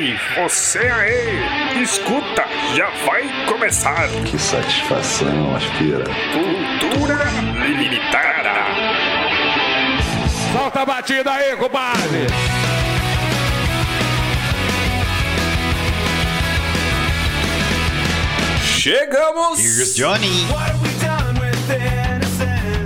[0.00, 1.82] Ei, você aí!
[1.82, 2.44] Escuta,
[2.76, 4.08] já vai começar!
[4.24, 6.04] Que satisfação, aspira.
[6.32, 7.18] Cultura
[7.66, 8.52] Limitada!
[10.52, 12.28] Solta a batida aí, compadre!
[18.62, 19.58] Chegamos!
[19.58, 20.46] Here's Johnny.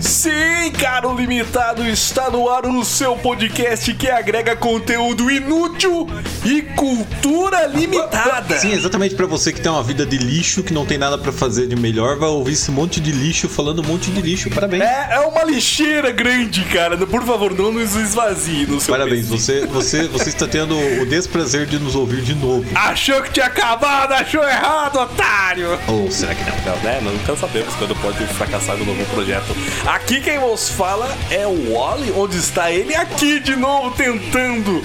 [0.01, 6.07] Sim, caro limitado, está no ar o seu podcast que agrega conteúdo inútil
[6.45, 8.59] e cultura limitada.
[8.59, 11.33] Sim, exatamente pra você que tem uma vida de lixo, que não tem nada pra
[11.33, 14.51] fazer de melhor, vai ouvir esse monte de lixo falando um monte de lixo.
[14.51, 14.83] Parabéns.
[14.83, 16.97] É, é uma lixeira grande, cara.
[17.07, 21.67] Por favor, não nos esvazie no seu Parabéns, você, você, você está tendo o desprazer
[21.67, 22.65] de nos ouvir de novo.
[22.75, 25.79] Achou que tinha acabado, achou errado, otário!
[25.89, 26.53] Ou será que não?
[26.75, 27.01] Não, né?
[27.03, 29.55] Nunca sabemos quando pode fracassar no novo projeto.
[29.87, 34.83] Aqui quem vos fala é o Wally, onde está ele aqui de novo tentando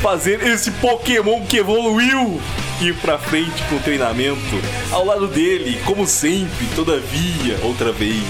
[0.00, 2.40] fazer esse Pokémon que evoluiu
[2.80, 4.38] ir pra frente com o treinamento.
[4.90, 8.22] Ao lado dele, como sempre, todavia, outra vez.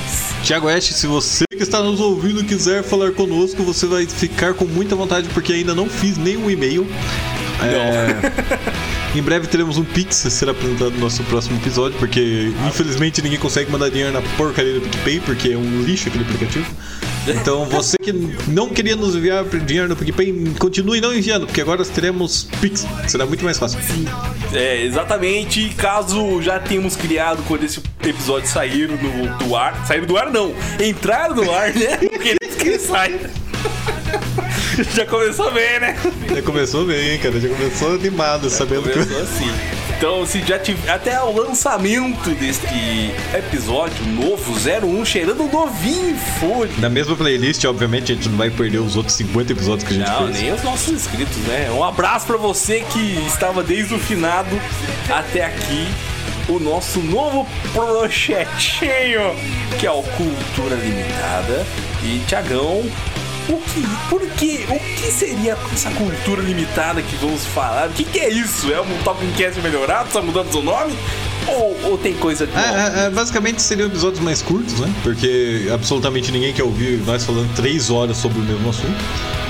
[0.43, 4.65] Tiago Ash, se você que está nos ouvindo quiser falar conosco, você vai ficar com
[4.65, 6.87] muita vontade, porque ainda não fiz nenhum e-mail.
[7.63, 8.15] É,
[9.19, 13.39] em breve teremos um Pix a ser apresentado no nosso próximo episódio, porque infelizmente ninguém
[13.39, 16.67] consegue mandar dinheiro na porcaria do PicPay, porque é um lixo aquele aplicativo.
[17.47, 18.13] Então você que
[18.49, 23.27] não queria nos enviar dinheiro no PicPay, continue não enviando, porque agora teremos Pix, será
[23.27, 23.79] muito mais fácil.
[24.53, 25.71] É, exatamente.
[25.71, 29.87] Caso já tenhamos criado quando esse episódio sair no, do ar.
[29.87, 30.55] Sair do ar não.
[30.81, 31.99] Entrar no ar, né?
[32.07, 33.31] Não queremos que ele saia.
[34.95, 35.97] Já começou bem, né?
[36.35, 37.41] Já começou bem, cara?
[37.41, 38.93] Já começou animado, sabendo que.
[38.93, 39.86] Começou assim.
[39.97, 42.67] Então, se já tiver até o lançamento deste
[43.35, 46.71] episódio novo, 01, cheirando novinho e folha.
[46.79, 49.97] Na mesma playlist, obviamente, a gente não vai perder os outros 50 episódios que a
[49.99, 50.43] gente Não, fez.
[50.43, 51.71] nem os nossos inscritos, né?
[51.71, 54.51] Um abraço pra você que estava desde o finado
[55.09, 55.87] até aqui.
[56.49, 59.35] O nosso novo projetinho,
[59.81, 61.67] que é o Cultura Limitada.
[62.05, 62.85] E, Tiagão,
[63.49, 67.89] o que, por que, o que seria essa cultura limitada que vamos falar?
[67.89, 68.73] O que, que é isso?
[68.73, 70.11] É um Talking Cast melhorado?
[70.11, 70.93] Tá mudando seu nome?
[71.47, 72.53] Ou, ou tem coisa de?
[72.57, 74.93] É, é, é, basicamente seriam episódios mais curtos, né?
[75.05, 78.97] Porque absolutamente ninguém quer ouvir nós falando três horas sobre o mesmo assunto.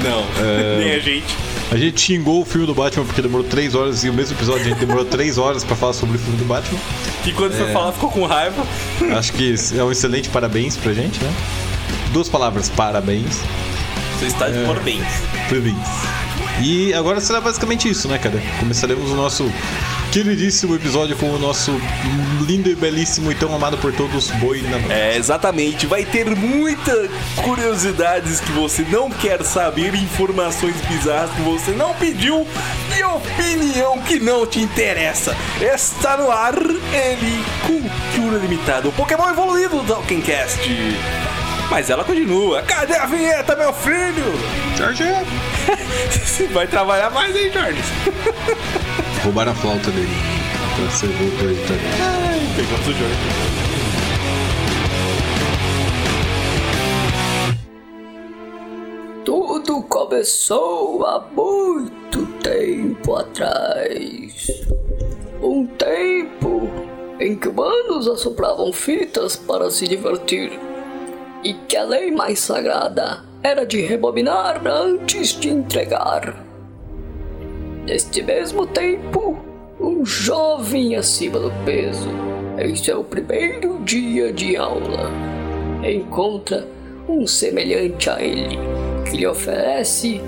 [0.03, 0.77] Não, É.
[0.85, 1.35] nem a gente.
[1.73, 4.61] A gente xingou o filme do Batman porque demorou três horas e o mesmo episódio
[4.61, 6.79] a gente demorou três horas pra falar sobre o filme do Batman.
[7.25, 7.57] Que quando É.
[7.57, 8.65] foi falar ficou com raiva.
[9.17, 11.33] Acho que é um excelente parabéns pra gente, né?
[12.13, 13.41] Duas palavras, parabéns.
[14.19, 15.05] Você está de parabéns.
[15.49, 15.77] Parabéns.
[16.63, 18.41] E agora será basicamente isso, né, cara?
[18.59, 19.53] Começaremos o nosso
[20.11, 21.71] queridíssimo episódio com o nosso
[22.47, 24.91] lindo e belíssimo e tão amado por todos, Boi na mão.
[24.91, 25.87] É, exatamente.
[25.87, 27.11] Vai ter muitas
[27.45, 32.47] curiosidades que você não quer saber, informações bizarras que você não pediu
[32.97, 35.37] e opinião que não te interessa.
[35.61, 40.61] Está no ar ele, Cultura Limitada, o Pokémon evoluído do Talkencast.
[41.71, 42.63] Mas ela continua.
[42.63, 44.25] Cadê a vinheta, meu filho?
[44.77, 45.05] Jorge!
[46.11, 47.83] Você vai trabalhar mais, hein, Jorge?
[49.25, 50.09] Roubaram a flauta dele.
[50.77, 51.75] Pra ser voltou aí, tá?
[52.57, 53.67] Pegamos o Jorge.
[59.25, 64.47] Tudo começou há muito tempo atrás.
[65.43, 66.71] Um tempo
[67.19, 70.53] em que humanos assopravam fitas para se divertir.
[71.47, 76.45] E que a lei mais sagrada era de rebobinar antes de entregar.
[77.85, 79.39] Neste mesmo tempo,
[79.79, 82.09] um jovem acima do peso,
[82.59, 85.09] em seu primeiro dia de aula,
[85.85, 86.67] encontra
[87.09, 88.59] um semelhante a ele,
[89.09, 90.21] que lhe oferece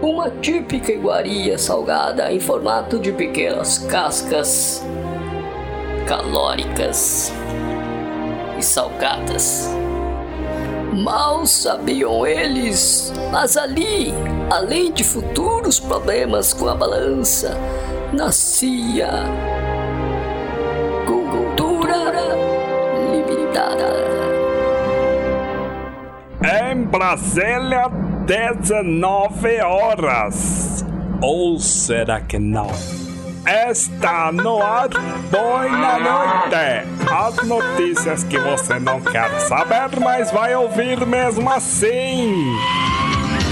[0.00, 4.86] uma típica iguaria salgada em formato de pequenas cascas
[6.06, 7.32] calóricas
[8.56, 9.83] e salgadas.
[11.02, 14.14] Mal sabiam eles, mas ali,
[14.48, 17.58] além de futuros problemas com a balança,
[18.12, 19.10] nascia
[21.04, 22.36] cultura
[23.10, 23.92] limitada.
[26.72, 27.88] Em Brasília,
[28.26, 30.84] 19 horas.
[31.20, 32.70] Ou será que não?
[33.68, 34.88] Está no ar,
[35.30, 35.68] boa
[35.98, 36.93] noite.
[37.10, 42.34] As notícias que você não quer saber, mas vai ouvir mesmo assim.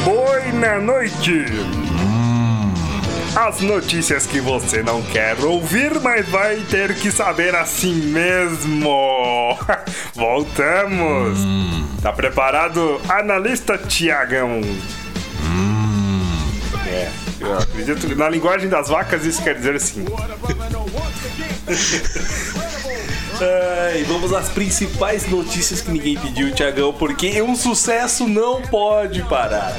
[0.05, 1.45] Boa noite.
[3.35, 9.59] As notícias que você não quer ouvir, mas vai ter que saber assim mesmo.
[10.15, 11.39] Voltamos.
[12.03, 14.61] Tá preparado, analista Tiagão?
[16.87, 17.09] É,
[17.41, 20.05] Eu acredito que na linguagem das vacas isso quer dizer sim.
[23.45, 29.77] Ai, vamos às principais notícias que ninguém pediu, Tiagão, porque um sucesso não pode parar.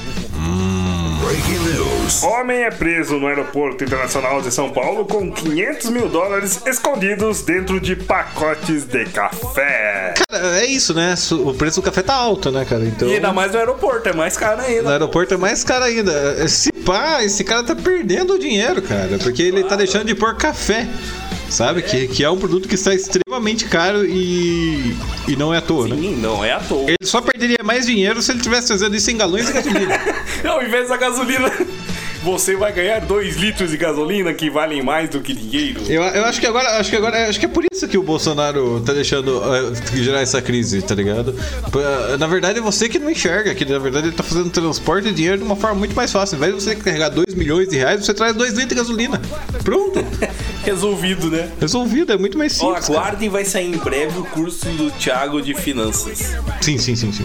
[2.21, 7.79] Homem é preso no aeroporto internacional de São Paulo com 500 mil dólares escondidos dentro
[7.79, 10.13] de pacotes de café.
[10.29, 11.15] Cara, é isso, né?
[11.31, 12.83] O preço do café tá alto, né, cara?
[12.83, 13.07] Então.
[13.07, 14.91] E ainda mais no aeroporto, é mais caro No ainda.
[14.91, 16.47] aeroporto é mais caro ainda.
[16.49, 19.17] Se pá, esse cara tá perdendo o dinheiro, cara.
[19.21, 20.87] Porque ele tá deixando de pôr café.
[21.53, 21.83] Sabe?
[21.83, 24.95] Que, que é um produto que está extremamente caro e.
[25.27, 25.95] E não é à toa, né?
[25.95, 26.85] Sim, não é à toa.
[26.87, 29.99] Ele só perderia mais dinheiro se ele tivesse fazendo isso em galões de gasolina.
[30.49, 31.51] Ao invés da gasolina,
[32.23, 35.81] você vai ganhar 2 litros de gasolina que valem mais do que dinheiro.
[35.87, 38.03] Eu, eu acho que agora, acho que agora, acho que é por isso que o
[38.03, 41.35] Bolsonaro tá deixando eh, gerar essa crise, tá ligado?
[41.71, 45.05] Pra- Na verdade é você que não enxerga, que na verdade ele tá fazendo transporte
[45.09, 46.35] de dinheiro de uma forma muito mais fácil.
[46.35, 49.21] Ao invés de você carregar 2 milhões de reais, você traz 2 litros de gasolina.
[49.63, 50.03] Pronto.
[50.63, 51.51] Resolvido, né?
[51.59, 52.87] Resolvido, é muito mais Ó, simples.
[52.87, 52.99] cara.
[52.99, 56.33] aguardem, vai sair em breve o curso do Thiago de Finanças.
[56.61, 57.23] Sim, sim, sim, sim.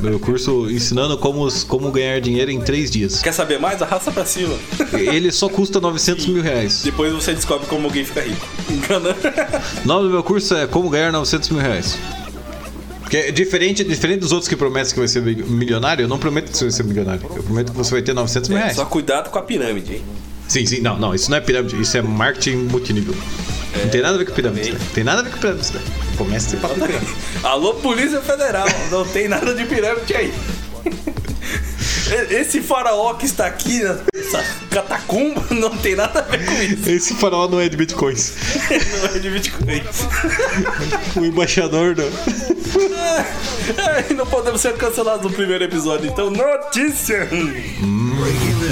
[0.00, 3.20] Meu curso ensinando como, como ganhar dinheiro em 3 dias.
[3.22, 3.82] Quer saber mais?
[3.82, 4.54] Arrasta pra cima.
[4.92, 6.80] Ele só custa 900 mil reais.
[6.82, 8.46] Depois você descobre como alguém fica rico.
[8.70, 9.14] Engana.
[9.84, 11.98] O nome do meu curso é Como Ganhar 900 mil reais.
[13.00, 16.48] Porque é diferente, diferente dos outros que prometem que vai ser milionário, eu não prometo
[16.52, 17.20] que você vai ser milionário.
[17.34, 18.76] Eu prometo que você vai ter 900 mil reais.
[18.76, 20.04] Só cuidado com a pirâmide, hein?
[20.50, 23.14] Sim, sim, não, não, isso não é pirâmide, isso é marketing multinível.
[23.80, 24.80] não tem nada a ver com pirâmide, né?
[24.92, 25.72] Tem nada a ver com pirâmide.
[25.74, 25.80] né?
[26.18, 27.14] Começa papo de pirâmide.
[27.44, 30.34] Alô, Polícia Federal, não tem nada de pirâmide aí.
[32.30, 33.80] Esse faraó que está aqui
[34.12, 34.42] nessa
[34.72, 36.90] catacumba não tem nada a ver com isso.
[36.90, 38.32] Esse farol não é de bitcoins.
[39.02, 39.82] Não é de Bitcoin.
[41.14, 42.02] O embaixador do.
[43.78, 46.44] Ai, não podemos ser cancelados no primeiro episódio, então não.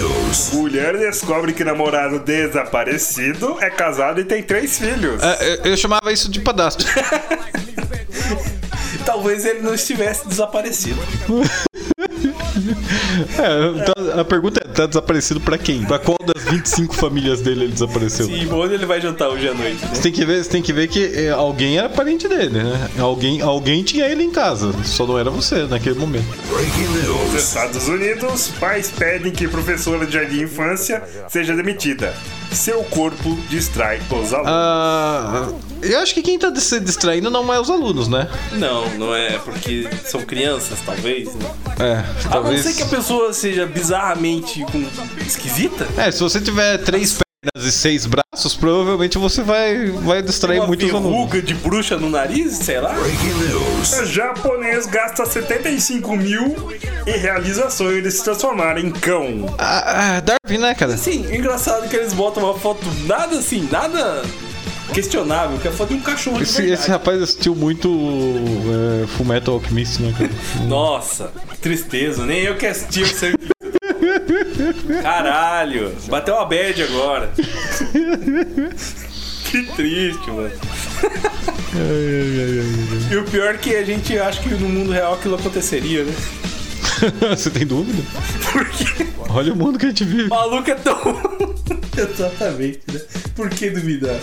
[0.02, 0.58] Notícia!
[0.58, 5.22] Mulher descobre que namorado desaparecido é casado e tem três filhos.
[5.22, 6.86] É, eu- eu chamava isso de padastro.
[9.04, 11.00] Talvez ele não estivesse desaparecido.
[13.38, 15.84] É, tá- a pergunta é: tá desaparecido pra quem?
[15.84, 18.28] Pra qual das 25 famílias dele ele desapareceu?
[18.28, 19.90] E onde ele vai jantar hoje à noite, né?
[19.94, 22.90] Você tem que ver, você tem que, ver que é, alguém era parente dele, né?
[22.98, 26.26] Alguém, alguém tinha ele em casa, só não era você naquele momento.
[27.32, 32.14] Nos Estados Unidos, pais pedem que professora de jardim de infância seja demitida.
[32.52, 34.50] Seu corpo distrai os alunos.
[34.52, 35.48] Ah,
[35.82, 38.28] eu acho que quem tá se distraindo não é os alunos, né?
[38.52, 41.50] Não, não é porque são crianças, talvez, né?
[41.78, 42.62] É, A não talvez.
[42.62, 44.84] ser que a pessoa seja bizarramente com...
[45.24, 45.86] esquisita.
[45.96, 50.66] É, se você tiver três pernas e seis braços, provavelmente você vai, vai distrair Uma
[50.66, 51.10] muitos alunos.
[51.12, 52.94] verruga de bruxa no nariz, sei lá.
[54.06, 56.56] Japonês gasta 75 mil
[57.06, 59.54] e realiza sonho de se transformar em cão.
[59.58, 60.96] Ah, ah, Darwin, né, cara?
[60.96, 64.22] Sim, engraçado que eles botam uma foto nada assim, nada
[64.92, 69.54] questionável, que é a foto de um cachorro Esse, esse rapaz assistiu muito é, Fullmetal
[69.54, 70.30] Alchemist, né, cara?
[70.66, 73.34] Nossa, que tristeza, nem eu que assisti sei.
[75.02, 77.30] Caralho, bateu uma bad agora.
[79.50, 80.50] Que triste, mano.
[83.10, 86.14] E o pior é que a gente acha que no mundo real aquilo aconteceria, né?
[87.30, 88.02] você tem dúvida?
[88.52, 90.24] Porque Olha o mundo que a gente vive.
[90.24, 90.98] o maluco é tão.
[91.98, 93.00] Exatamente, né?
[93.34, 94.14] Por que duvidar?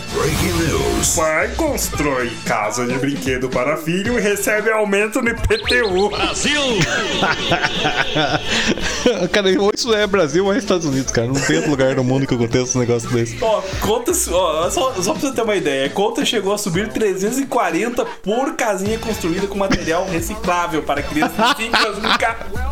[1.14, 6.10] Pai constrói casa de brinquedo para filho e recebe aumento no IPTU.
[9.30, 11.28] cara, ou isso é Brasil ou é Estados Unidos, cara.
[11.28, 13.36] Não tem outro lugar no mundo que aconteça um negócio desse.
[13.42, 14.12] Ó, conta.
[14.30, 18.98] Ó, só, só pra você ter uma ideia, conta chegou a subir 340 por casinha
[18.98, 22.65] construída com material reciclável para crianças de 5 anos no carro.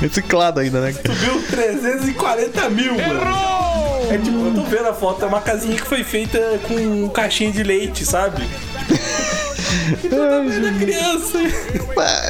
[0.00, 0.92] Reciclado ainda, né?
[0.92, 3.20] Subiu 340 mil, mano.
[4.10, 7.08] É tipo, eu tô vendo a foto, é uma casinha que foi feita com um
[7.08, 8.42] caixinha de leite, sabe?
[10.02, 11.38] E toda vez da criança.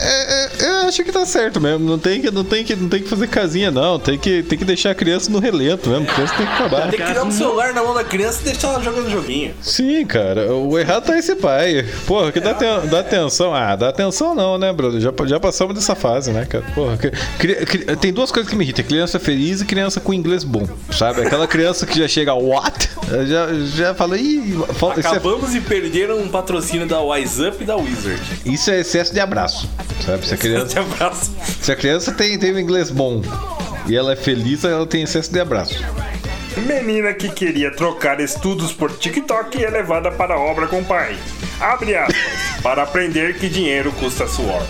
[0.01, 1.89] É, é, eu acho que tá certo mesmo.
[1.89, 3.99] Não tem que, não tem que, não tem que fazer casinha, não.
[3.99, 6.07] Tem que, tem que deixar a criança no relento mesmo.
[6.11, 6.91] A criança tem que acabar.
[6.91, 9.55] Tem que dar um celular na mão da criança e deixar ela jogando joguinho.
[9.63, 10.53] Sim, cara.
[10.55, 11.85] O errado tá esse pai.
[12.07, 13.55] Porra, que dá, aten- dá atenção.
[13.55, 15.01] Ah, dá atenção não, né, brother?
[15.01, 16.65] Já, já passamos dessa fase, né, cara?
[16.75, 20.13] Porra, cri- cri- cri- tem duas coisas que me irritam: criança feliz e criança com
[20.15, 21.23] inglês bom, sabe?
[21.23, 22.89] Aquela criança que já chega, what?
[23.27, 27.57] Já, já fala, ih, fala- isso, é, Acabamos de perder um patrocínio da Wise Up
[27.63, 28.21] e da Wizard.
[28.45, 29.69] isso é excesso de abraço,
[30.05, 30.27] sabe?
[30.27, 30.85] Se a criança,
[31.61, 33.23] se a criança tem, tem um inglês bom
[33.87, 35.79] e ela é feliz, ela tem excesso de abraço.
[36.67, 41.17] Menina que queria trocar estudos por TikTok é levada para a obra com o pai.
[41.61, 42.17] Abre aspas.
[42.63, 44.63] para aprender que dinheiro custa suor.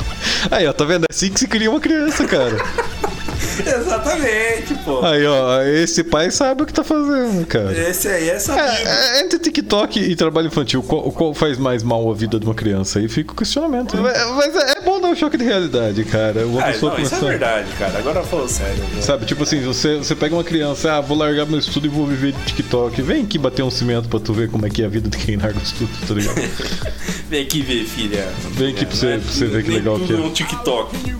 [0.50, 1.04] Aí, ó, tá vendo?
[1.04, 2.56] É assim que se cria uma criança, cara.
[3.66, 5.04] Exatamente, pô.
[5.04, 7.72] Aí, ó, esse pai sabe o que tá fazendo, cara.
[7.76, 8.88] Esse aí é sabido.
[8.88, 12.44] É, é, entre TikTok e trabalho infantil, qual, qual faz mais mal à vida de
[12.46, 12.98] uma criança?
[12.98, 13.96] Aí fica o questionamento.
[13.96, 14.12] né?
[14.36, 16.46] Mas é, é bom dar um choque de realidade, cara.
[16.46, 17.98] Uma Ah, pessoa não, isso é começando- verdade, cara.
[17.98, 18.76] Agora falou sério.
[18.94, 19.00] né?
[19.02, 22.06] Sabe, tipo assim, você, você pega uma criança, ah, vou largar meu estudo e vou
[22.06, 23.00] viver de TikTok.
[23.02, 25.16] Vem aqui bater um cimento pra tu ver como é que é a vida de
[25.16, 26.38] quem larga o estudo, tá ligado?
[27.28, 28.26] Vem aqui ver, filha.
[28.52, 30.16] Vem aqui pra você- é pra você ver que legal tudo que é.
[30.16, 31.18] no TikTok.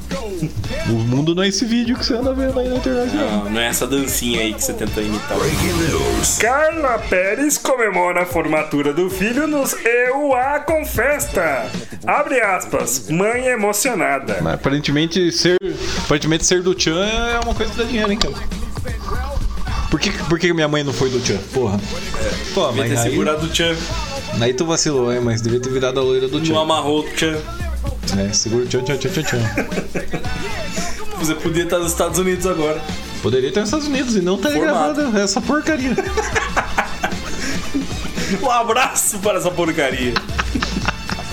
[0.88, 3.44] o mundo não é esse vídeo que você anda vendo aí na internet, não.
[3.44, 5.36] Não, não é essa dancinha aí que você tenta imitar.
[6.40, 11.66] Carla Pérez comemora a formatura do filho nos EUA com festa.
[12.06, 13.08] Abre aspas.
[13.10, 14.38] Mãe emocionada.
[14.40, 15.56] Mas aparentemente ser,
[16.04, 18.34] aparentemente ser do Chan é uma coisa que dá dinheiro, hein, cara.
[19.90, 21.38] Por que, por que minha mãe não foi do Chan?
[21.52, 21.78] Porra.
[22.54, 23.76] Pô, Devia mas ter aí, segurado o Tchan.
[24.40, 25.20] Aí tu vacilou, hein?
[25.22, 26.60] Mas devia ter virado a loira do Não Chan.
[26.60, 27.36] amarrou o Tchan.
[28.18, 29.40] É, segura o Chan, Chan, Chan, Chan, Chan.
[31.18, 32.80] Você podia estar nos Estados Unidos agora.
[33.22, 34.94] Poderia estar nos Estados Unidos e não ter Formado.
[34.94, 35.94] gravado essa porcaria.
[38.42, 40.12] Um abraço para essa porcaria.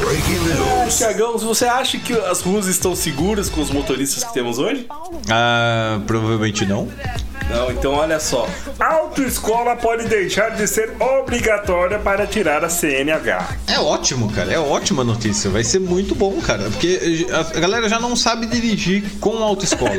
[0.02, 4.88] Ah, Tiagão, você acha que as ruas estão seguras com os motoristas que temos hoje?
[5.30, 6.88] Ah, provavelmente não.
[7.50, 8.48] Não, então olha só.
[8.80, 13.48] Autoescola pode deixar de ser obrigatória para tirar a CNH.
[13.68, 14.52] É ótimo, cara.
[14.52, 15.50] É ótima notícia.
[15.50, 16.64] Vai ser muito bom, cara.
[16.72, 19.92] Porque a a galera já não sabe dirigir com autoescola.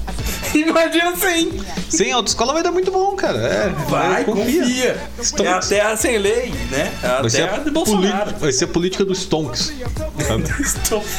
[0.54, 1.60] Imagina sim.
[1.88, 3.38] Sem autoescola vai dar muito bom, cara.
[3.38, 5.00] É, Vai, confia.
[5.22, 5.44] Stonks.
[5.46, 6.92] É a terra sem lei, né?
[7.02, 8.34] É a Vai ser, terra a de Bolsonaro.
[8.38, 9.72] vai ser a política dos Stonks.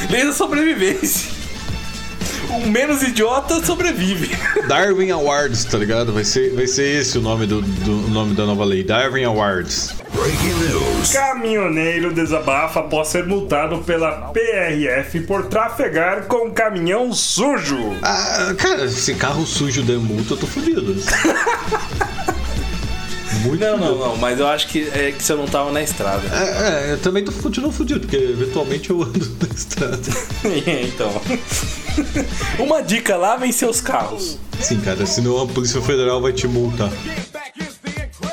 [0.10, 1.41] Lei da sobrevivência.
[2.55, 4.29] O menos idiota sobrevive.
[4.67, 6.12] Darwin Awards, tá ligado?
[6.13, 8.84] Vai ser, vai ser esse o nome, do, do- nome da nova lei.
[8.84, 9.93] Darwin Awards.
[11.12, 17.96] Caminhoneiro desabafa após ser multado pela PRF por trafegar com caminhão sujo.
[18.01, 20.96] Ah, cara, se carro sujo der multa, eu tô fudido.
[23.43, 24.05] Muito Não, não, fudido.
[24.05, 26.22] não, mas eu acho que é que você não tava na estrada.
[26.31, 29.98] É, é, eu também tô continuo fudido, porque eventualmente eu ando na estrada.
[30.84, 31.10] então.
[32.60, 34.38] Uma dica, lavem seus carros.
[34.60, 36.90] Sim, cara, senão a Polícia Federal vai te multar.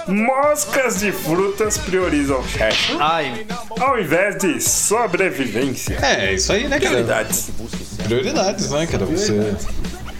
[0.06, 3.46] Moscas de frutas priorizam chefe Ai,
[3.78, 5.98] ao invés de sobrevivência.
[6.02, 6.90] É, isso aí, né, cara?
[6.90, 7.50] prioridades.
[8.04, 9.04] Prioridades, né, cara?
[9.04, 9.54] Você.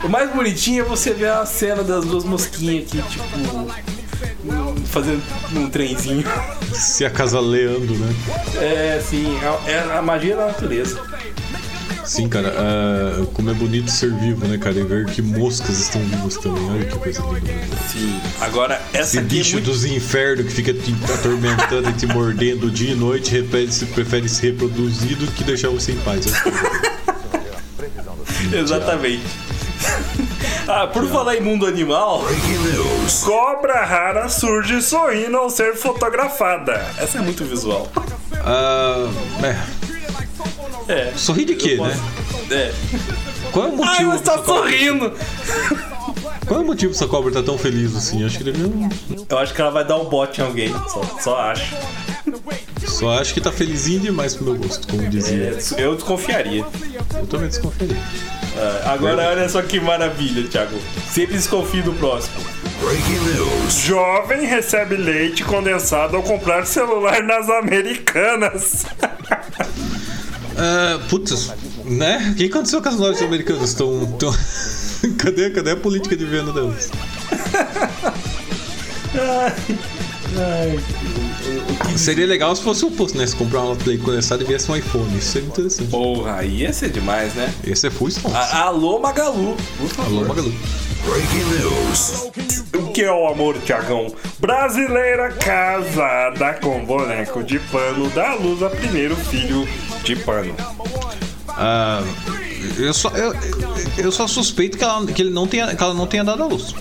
[0.04, 3.28] O mais bonitinho é você ver a cena das duas mosquinhas aqui, tipo.
[4.87, 5.23] Fazendo
[5.54, 6.25] um trenzinho.
[6.73, 8.14] se acasaleando, né?
[8.57, 11.00] É, sim, é é a magia da natureza.
[12.08, 14.78] Sim, cara, ah, como é bonito ser vivo, né, cara?
[14.78, 16.70] E ver que moscas estão vivas também.
[16.70, 17.52] Olha que coisa linda.
[17.86, 18.18] Sim.
[18.40, 19.66] Agora, essa Esse aqui é bicho muito...
[19.66, 24.26] dos infernos que fica te atormentando e te mordendo dia e noite, repete, se prefere
[24.26, 26.24] se reproduzir do que deixar você em paz.
[28.54, 29.26] Exatamente.
[30.66, 32.24] ah, por falar em mundo animal,
[33.22, 36.86] Cobra rara surge sorrindo ao ser fotografada.
[36.98, 37.86] essa é muito visual.
[38.32, 39.10] Ah,
[39.44, 39.97] é.
[40.88, 41.12] É.
[41.16, 41.97] Sorri de quê, né?
[42.50, 42.73] É.
[43.52, 44.12] Qual é o Ai, motivo?
[44.12, 45.12] você tá sorrindo!
[46.47, 48.25] Qual é o motivo dessa cobra tá tão feliz assim?
[48.25, 48.59] Acho que deve.
[49.28, 51.76] Eu acho que ela vai dar um bote em alguém, só, só acho.
[52.87, 55.59] Só acho que tá felizinho demais pro meu gosto, como dizia.
[55.76, 56.64] É, eu desconfiaria.
[57.14, 57.97] Eu também desconfiaria.
[58.57, 60.76] Ah, agora olha só que maravilha, Thiago.
[61.11, 62.35] Sempre desconfie do próximo.
[63.68, 68.87] Jovem recebe leite condensado ao comprar celular nas Americanas.
[70.58, 71.52] Ah, putz,
[71.84, 72.30] né?
[72.32, 73.70] O que aconteceu com as lojas americanas?
[73.70, 74.06] Estão.
[74.18, 74.34] Tão...
[75.16, 76.90] cadê, cadê a política de venda delas?
[81.96, 83.26] Seria legal se fosse o oposto, né?
[83.26, 85.16] Se comprar uma Play condensada e viesse um iPhone.
[85.16, 85.90] Isso seria interessante.
[85.90, 87.52] Porra, aí ia ser demais, né?
[87.64, 88.08] Esse é full
[88.52, 89.56] Alô, Magalu.
[89.78, 90.18] Por favor.
[90.18, 90.54] Alô, Magalu.
[92.74, 94.12] O que é o amor, Tiagão?
[94.38, 99.66] Brasileira casada com boneco de pano dá à luz a primeiro filho
[100.08, 100.54] de pano.
[101.48, 102.02] Ah,
[102.78, 103.34] eu, só, eu,
[103.98, 106.46] eu só suspeito que ela, que ele não tenha, que ela não tenha dado a
[106.46, 106.74] luz.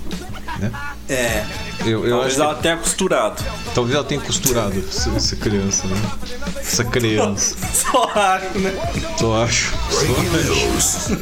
[1.10, 1.46] É.
[1.86, 3.44] Eu, eu Talvez acho ela que, tenha costurado.
[3.76, 4.80] talvez ela tenha costurado
[5.16, 6.02] essa, criança, né?
[6.58, 7.56] Essa criança.
[7.74, 8.74] Só acho, né?
[9.18, 9.74] Só acho.
[9.92, 11.18] Só acho.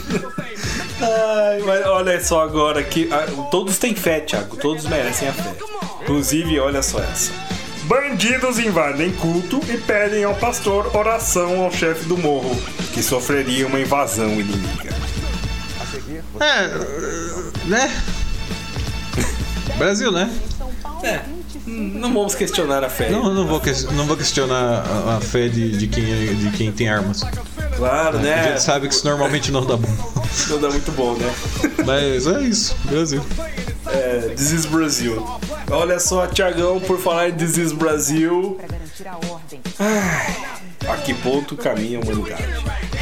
[1.02, 4.56] Ai, mas olha só agora que ah, todos têm fé, Thiago.
[4.56, 5.54] Todos merecem a fé.
[6.02, 7.32] Inclusive, olha só essa.
[7.88, 12.56] Bandidos invadem culto e pedem ao pastor oração ao chefe do morro,
[12.94, 14.96] que sofreria uma invasão inimiga.
[16.40, 17.92] É, né?
[19.78, 20.30] Brasil, né?
[21.04, 21.22] É.
[21.68, 23.10] Não vamos questionar a fé.
[23.10, 26.50] Não, não vou, ques- não vou questionar a, a fé de, de, quem, é- de
[26.58, 27.22] quem tem armas.
[27.78, 28.44] Claro, A né?
[28.50, 30.14] gente sabe que isso normalmente não dá bom.
[30.50, 31.34] Não dá muito bom, né?
[31.86, 33.22] Mas é isso, Brasil.
[33.88, 35.24] É, This is Brasil.
[35.70, 38.60] Olha só, Tiagão, por falar em This is Brasil.
[40.88, 42.44] A que ponto caminha a humanidade?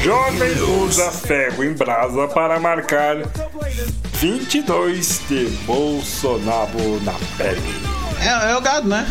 [0.02, 3.16] Jovem usa ferro em brasa para marcar
[4.14, 7.60] 22 de Bolsonaro na pele.
[8.20, 9.06] É, é o gado, né?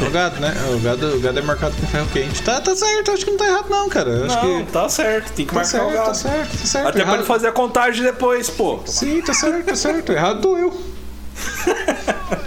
[0.00, 0.54] É o gado, né?
[0.74, 2.40] O gado, o gado é marcado com ferro quente.
[2.42, 4.26] Tá, tá certo, acho que não tá errado não, cara.
[4.26, 4.72] Acho Não, que.
[4.72, 6.06] tá certo, tem que Tá marcar certo, o gado.
[6.06, 6.86] tá certo, tá certo.
[6.88, 8.80] Até pra Errado- ele fazer a contagem depois, pô.
[8.86, 10.12] Sim, tá certo, tá certo.
[10.12, 10.72] Errado tô eu.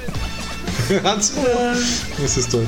[0.90, 1.76] Errado sou eu
[2.20, 2.68] nessa história.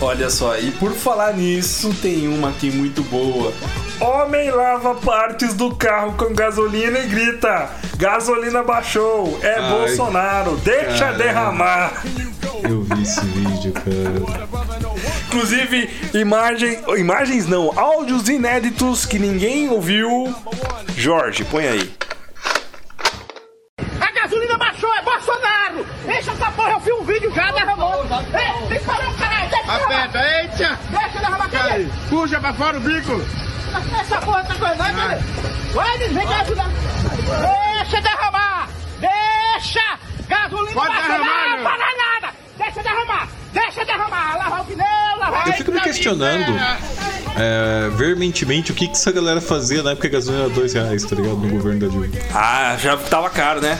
[0.00, 3.52] Olha só, e por falar nisso, tem uma aqui muito boa.
[4.00, 10.98] Homem lava partes do carro com gasolina e grita: Gasolina baixou, é Ai, Bolsonaro, deixa
[10.98, 11.18] caramba.
[11.18, 12.02] derramar.
[12.62, 14.46] Eu vi esse vídeo, cara.
[15.26, 20.34] Inclusive, imagem, imagens não, áudios inéditos que ninguém ouviu.
[20.96, 21.94] Jorge, põe aí.
[24.00, 25.86] A gasolina baixou, é Bolsonaro!
[26.06, 28.04] Deixa essa porra, eu fiz um vídeo já derramou!
[28.04, 29.50] Ei, tem que parar, caralho!
[29.50, 30.78] Deixa Aperta, eita!
[30.90, 31.86] Deixa derramar, cadê?
[32.08, 33.20] Puxa pra fora o bico!
[34.00, 35.16] Essa porra tá coisa, vai, cadê?
[35.74, 36.70] Vai, vem gasolina!
[37.78, 38.68] Deixa derramar!
[39.00, 39.98] Deixa!
[40.28, 41.85] Gasolina Pode baixou, derramar, não!
[42.76, 43.28] Deixa derramar!
[43.52, 44.36] Deixa derramar!
[44.36, 44.86] Lavar o pneu,
[45.18, 45.48] lavar...
[45.48, 46.52] Eu fico me questionando
[47.38, 50.72] é, veementemente o que, que essa galera fazia na época que a gasolina era dois
[50.74, 51.36] reais, tá ligado?
[51.36, 52.06] No governo da Dilma.
[52.34, 53.78] Ah, já tava caro, né?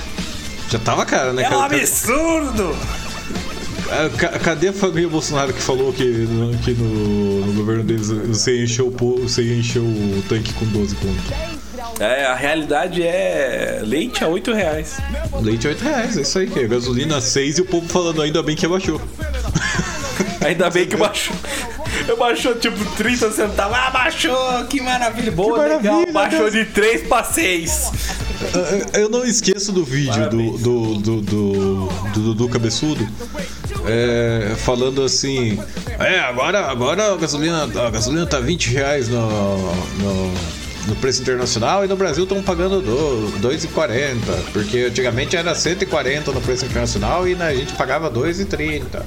[0.70, 1.42] Já tava cara, né?
[1.44, 1.76] É um cara?
[1.76, 2.76] absurdo!
[3.88, 8.08] Ah, ca- Cadê a família Bolsonaro que falou que, no, que no, no governo deles
[8.10, 11.60] você encheu, o você encheu o tanque com 12 conto?
[11.98, 14.96] É, a realidade é leite a 8 reais.
[15.40, 16.50] Leite é 8 reais, é isso aí.
[16.64, 19.00] A gasolina 6 e o povo falando ainda bem que abaixou.
[20.44, 21.34] Ainda bem que baixou.
[22.18, 23.76] Baixou tipo 30 centavos.
[23.76, 24.64] Ah, baixou!
[24.68, 25.32] Que maravilha!
[25.32, 25.82] Boa, Que legal.
[25.94, 26.50] maravilha, Baixou né?
[26.50, 27.92] de 3 pra 6.
[28.92, 33.06] Eu- não esqueço do vídeo do do, do, do, do Dudu Cabeçudo
[33.86, 35.58] é, falando assim:
[35.98, 39.26] É, agora, agora a, gasolina, a gasolina tá 20 reais no,
[39.98, 40.32] no,
[40.86, 44.18] no preço internacional e no Brasil estão pagando do- 2,40,
[44.52, 49.04] porque antigamente era 140 no preço internacional e na- a gente pagava 2,30.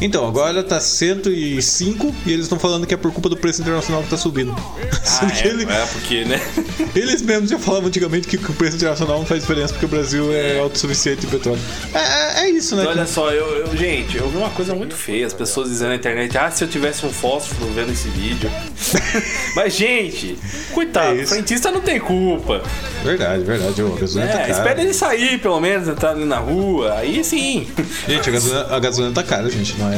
[0.00, 4.02] Então, agora tá 105 e eles estão falando que é por culpa do preço internacional
[4.02, 4.52] que tá subindo.
[5.04, 6.40] Sendo que ele- é, porque, né?
[6.96, 10.32] eles mesmos já falavam antigamente que o preço internacional não faz diferença porque o Brasil
[10.32, 11.60] é autossuficiente em petróleo.
[11.94, 12.84] É, é- é isso, né?
[12.84, 15.24] Olha só, eu, eu- gente, eu vi uma coisa muito feia.
[15.24, 18.50] As pessoas dizendo na internet, ah, se eu tivesse um fósforo vendo esse vídeo.
[19.56, 20.38] Mas, gente,
[20.72, 22.62] coitado, É o frentista não tem culpa.
[23.04, 23.82] Verdade, verdade.
[23.82, 24.52] ô, A gasolina tá É, cara.
[24.52, 26.94] espera ele sair, pelo menos, entrar ali na rua.
[26.94, 27.66] Aí sim.
[28.08, 29.74] Gente, a gasolina, a gasolina tá cara, gente.
[29.78, 29.96] Não é.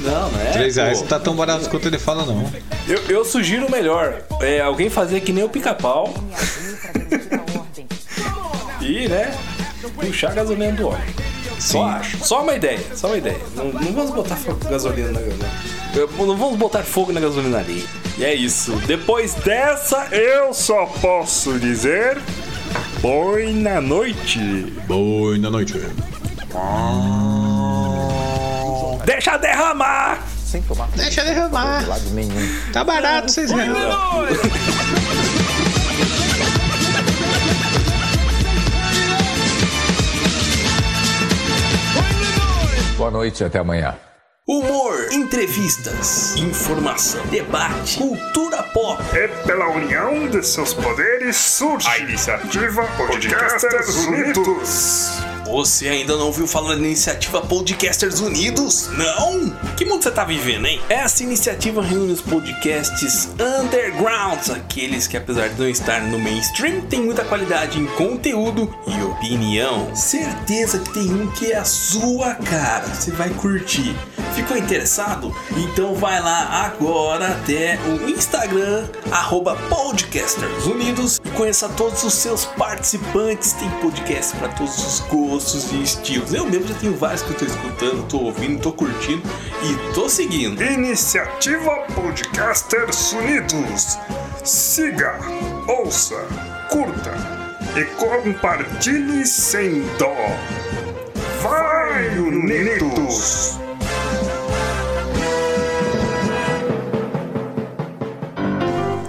[0.00, 0.50] Não, não é.
[0.52, 1.02] 3 reais pô.
[1.04, 2.50] não tá tão barato quanto ele fala, não.
[2.88, 4.22] Eu, eu sugiro melhor.
[4.40, 6.12] É, alguém fazer que nem o pica-pau.
[8.80, 9.32] e, né?
[9.96, 11.02] Puxar a gasolina do óleo.
[11.58, 12.18] Só acho.
[12.24, 12.80] Só uma ideia.
[12.94, 13.38] Só uma ideia.
[13.54, 14.36] Não, não vamos botar
[14.68, 15.48] gasolina na gasolina.
[15.94, 17.84] Não vamos botar fogo na gasolinaria.
[18.16, 18.72] E é isso.
[18.86, 22.18] Depois dessa, Eu só posso dizer:
[23.00, 23.40] Boa
[23.80, 24.38] noite.
[24.86, 25.74] Boa na noite.
[29.04, 30.22] deixa derramar!
[30.96, 31.82] Deixa derramar.
[32.72, 33.70] Tá barato, 6 reais.
[42.96, 43.96] Boa noite, até amanhã.
[44.48, 49.00] Humor, entrevistas, informação, debate, cultura pop.
[49.14, 55.31] E pela união de seus poderes surge a iniciativa Podcasters Unidos.
[55.52, 58.88] Você ainda não ouviu falar da iniciativa Podcasters Unidos?
[58.96, 59.50] Não?
[59.76, 60.80] Que mundo você tá vivendo, hein?
[60.88, 67.02] Essa iniciativa reúne os podcasts undergrounds, aqueles que apesar de não estar no mainstream, tem
[67.02, 69.94] muita qualidade em conteúdo e opinião.
[69.94, 73.94] Certeza que tem um que é a sua cara, você vai curtir.
[74.34, 75.36] Ficou interessado?
[75.54, 82.46] Então vai lá agora até o Instagram, arroba Podcasters Unidos e conheça todos os seus
[82.46, 83.52] participantes.
[83.52, 85.41] Tem podcast para todos os gostos
[85.72, 86.32] e estilos.
[86.32, 89.22] Eu mesmo já tenho vários que eu tô escutando, tô ouvindo, tô curtindo
[89.64, 90.62] e tô seguindo.
[90.62, 93.98] Iniciativa Podcasters Unidos.
[94.44, 95.18] Siga,
[95.68, 96.16] ouça,
[96.70, 97.12] curta
[97.76, 100.14] e compartilhe sem dó.
[101.42, 103.58] Vai, Unidos!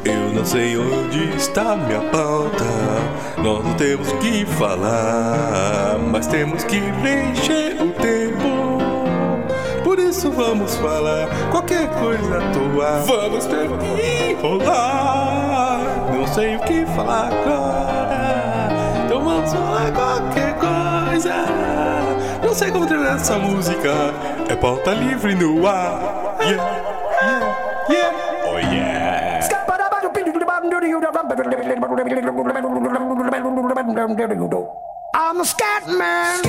[0.04, 2.93] Eu não sei onde está minha pauta.
[3.44, 9.84] Nós não temos que falar, mas temos que preencher o tempo.
[9.84, 13.02] Por isso vamos falar qualquer coisa tua.
[13.02, 15.82] Vamos ter que rolar.
[16.14, 19.04] Não sei o que falar agora.
[19.06, 21.46] Então vamos falar qualquer coisa.
[22.42, 23.92] Não sei como terminar essa música.
[24.48, 26.38] É pauta livre no ar.
[26.40, 26.64] Yeah,
[27.22, 28.23] yeah, yeah.
[35.16, 36.42] I'm a scat man.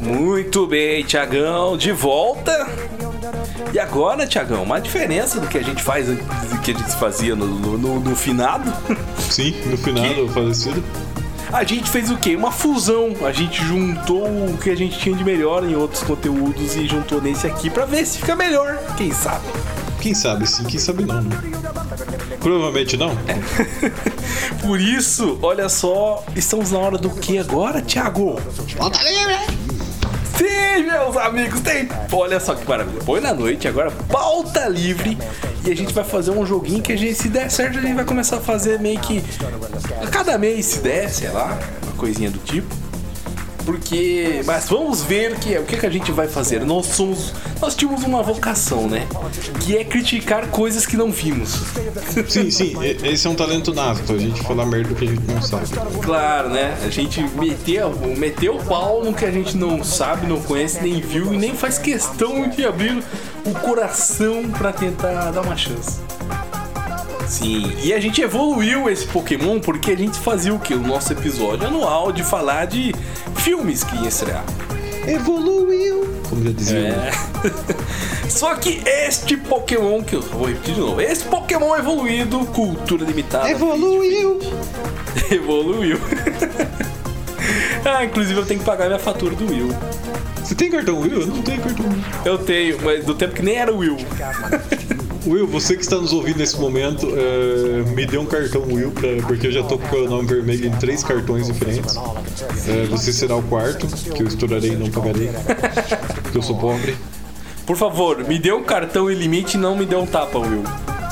[0.00, 2.66] Muito bem, Tiagão, de volta.
[3.72, 7.34] E agora, Tiagão, uma diferença do que a gente faz, do que a gente fazia
[7.34, 8.72] no, no, no- no finado.
[9.18, 10.14] Sim, no final Que?
[10.14, 10.84] do falecido.
[11.54, 12.34] A gente fez o quê?
[12.34, 13.14] Uma fusão.
[13.24, 17.22] A gente juntou o que a gente tinha de melhor em outros conteúdos e juntou
[17.22, 18.76] nesse aqui pra ver se fica melhor.
[18.96, 19.46] Quem sabe?
[20.00, 21.40] Quem sabe sim, quem sabe não, né?
[22.40, 23.16] Provavelmente não.
[24.60, 28.34] Por isso, olha só, estamos na hora do que agora, Thiago?
[30.36, 31.88] Sim, meus amigos, tem.
[32.12, 33.00] Olha só que maravilha.
[33.04, 35.16] Põe na noite agora, pauta livre.
[35.64, 37.94] E a gente vai fazer um joguinho que a gente, se der certo, a gente
[37.94, 39.22] vai começar a fazer meio que
[40.02, 42.83] a cada mês, se der, sei lá, uma coisinha do tipo.
[43.64, 44.42] Porque.
[44.44, 45.60] Mas vamos ver o que é.
[45.60, 46.64] O que, que a gente vai fazer?
[46.64, 47.32] Nós somos.
[47.60, 49.06] Nós tínhamos uma vocação, né?
[49.60, 51.54] Que é criticar coisas que não vimos.
[52.28, 55.22] Sim, sim, esse é um talento nato, a gente falar merda do que a gente
[55.26, 55.66] não sabe.
[56.02, 56.76] Claro, né?
[56.84, 61.00] A gente meteu, meteu o pau no que a gente não sabe, não conhece, nem
[61.00, 63.02] viu e nem faz questão de abrir
[63.44, 66.00] o coração pra tentar dar uma chance.
[67.26, 70.74] Sim, e a gente evoluiu esse Pokémon porque a gente fazia o que?
[70.74, 72.94] O nosso episódio anual de falar de
[73.44, 74.42] filmes que ia estrear.
[75.06, 76.08] Evoluiu!
[76.30, 76.78] Como já dizia.
[76.78, 77.10] É.
[78.30, 83.50] Só que este Pokémon, que eu vou repetir de novo, esse Pokémon evoluído, cultura limitada.
[83.50, 84.40] Evoluiu!
[85.30, 85.98] Evoluiu.
[87.84, 89.68] ah, inclusive eu tenho que pagar minha fatura do Will.
[90.42, 91.20] Você tem cartão Will?
[91.20, 92.02] Eu não tenho cartão Will.
[92.24, 93.98] Eu tenho, mas do tempo que nem era o Will.
[95.26, 99.08] Will, você que está nos ouvindo nesse momento, é, me dê um cartão Will, pra-
[99.26, 101.96] porque eu já tô com o nome vermelho em três cartões diferentes.
[102.68, 105.30] É, você será o quarto, que eu estourarei e não pagarei,
[106.22, 106.94] porque eu sou pobre.
[107.66, 110.62] Por favor, me dê um cartão e limite e não me dê um tapa, Will.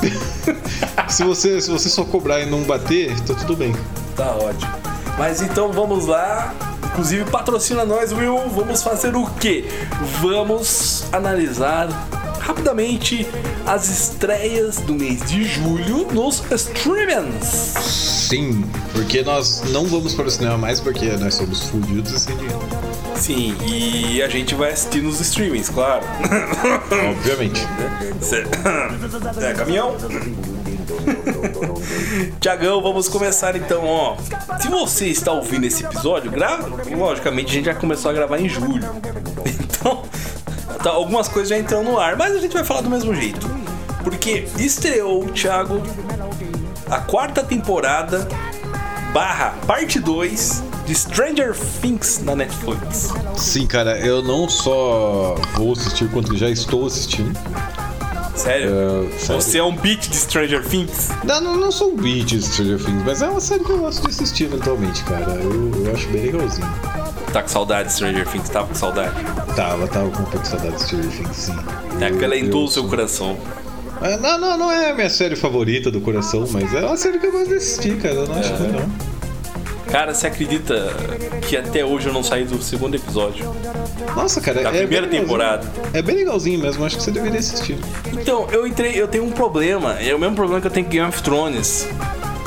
[1.09, 3.75] Se você, se você só cobrar e não bater, tá tudo bem.
[4.15, 4.71] Tá ótimo.
[5.17, 6.53] Mas então vamos lá.
[6.85, 8.37] Inclusive patrocina nós, Will.
[8.49, 9.65] Vamos fazer o quê?
[10.21, 11.87] Vamos analisar
[12.43, 13.25] rapidamente
[13.65, 17.47] as estreias do mês de julho nos streamings.
[17.47, 22.35] Sim, porque nós não vamos para o cinema mais porque nós somos fudidos e sem
[22.35, 22.59] dinheiro.
[23.15, 26.03] Sim, e a gente vai assistir nos streamings, claro.
[27.11, 27.61] Obviamente.
[29.41, 29.95] É, caminhão?
[32.41, 34.17] Tiagão, vamos começar então, ó.
[34.59, 36.67] Se você está ouvindo esse episódio, grava.
[36.93, 38.83] Logicamente, a gente já começou a gravar em julho.
[39.75, 40.01] Então,
[40.83, 43.49] tá, algumas coisas já entram no ar, mas a gente vai falar do mesmo jeito.
[44.03, 45.81] Porque estreou, Thiago,
[46.89, 48.27] a quarta temporada
[49.13, 53.13] barra parte 2 de Stranger Things na Netflix.
[53.37, 57.33] Sim, cara, eu não só vou assistir quanto já estou assistindo.
[58.35, 58.69] Sério?
[58.69, 59.41] É, sério.
[59.41, 61.09] Você é um beat de Stranger Things?
[61.23, 63.77] Não, não, não sou um beat de Stranger Things, mas é uma série que eu
[63.77, 65.31] gosto de assistir eventualmente, cara.
[65.35, 66.67] Eu, eu acho bem legalzinho.
[67.33, 68.47] Tá com saudade de Stranger Things?
[68.49, 69.11] Tava com saudade?
[69.55, 71.55] Tava, tava com um pouco de saudade de Stranger Things, sim.
[71.99, 73.37] É que entrou eu- o seu coração.
[74.01, 77.17] É, não, não, não é a minha série favorita do coração, mas é uma série
[77.19, 78.15] que eu gosto de assistir, cara.
[78.15, 79.13] Eu não acho ruim, não.
[79.91, 80.89] Cara, você acredita
[81.47, 83.45] que até hoje eu não saí do segundo episódio?
[84.15, 85.65] Nossa, cara, Da é primeira temporada.
[85.93, 87.77] É bem legalzinho mesmo, acho que você deveria assistir.
[88.11, 89.93] Então, eu entrei, eu tenho um problema.
[89.99, 91.87] É o mesmo problema que eu tenho com Game of Thrones.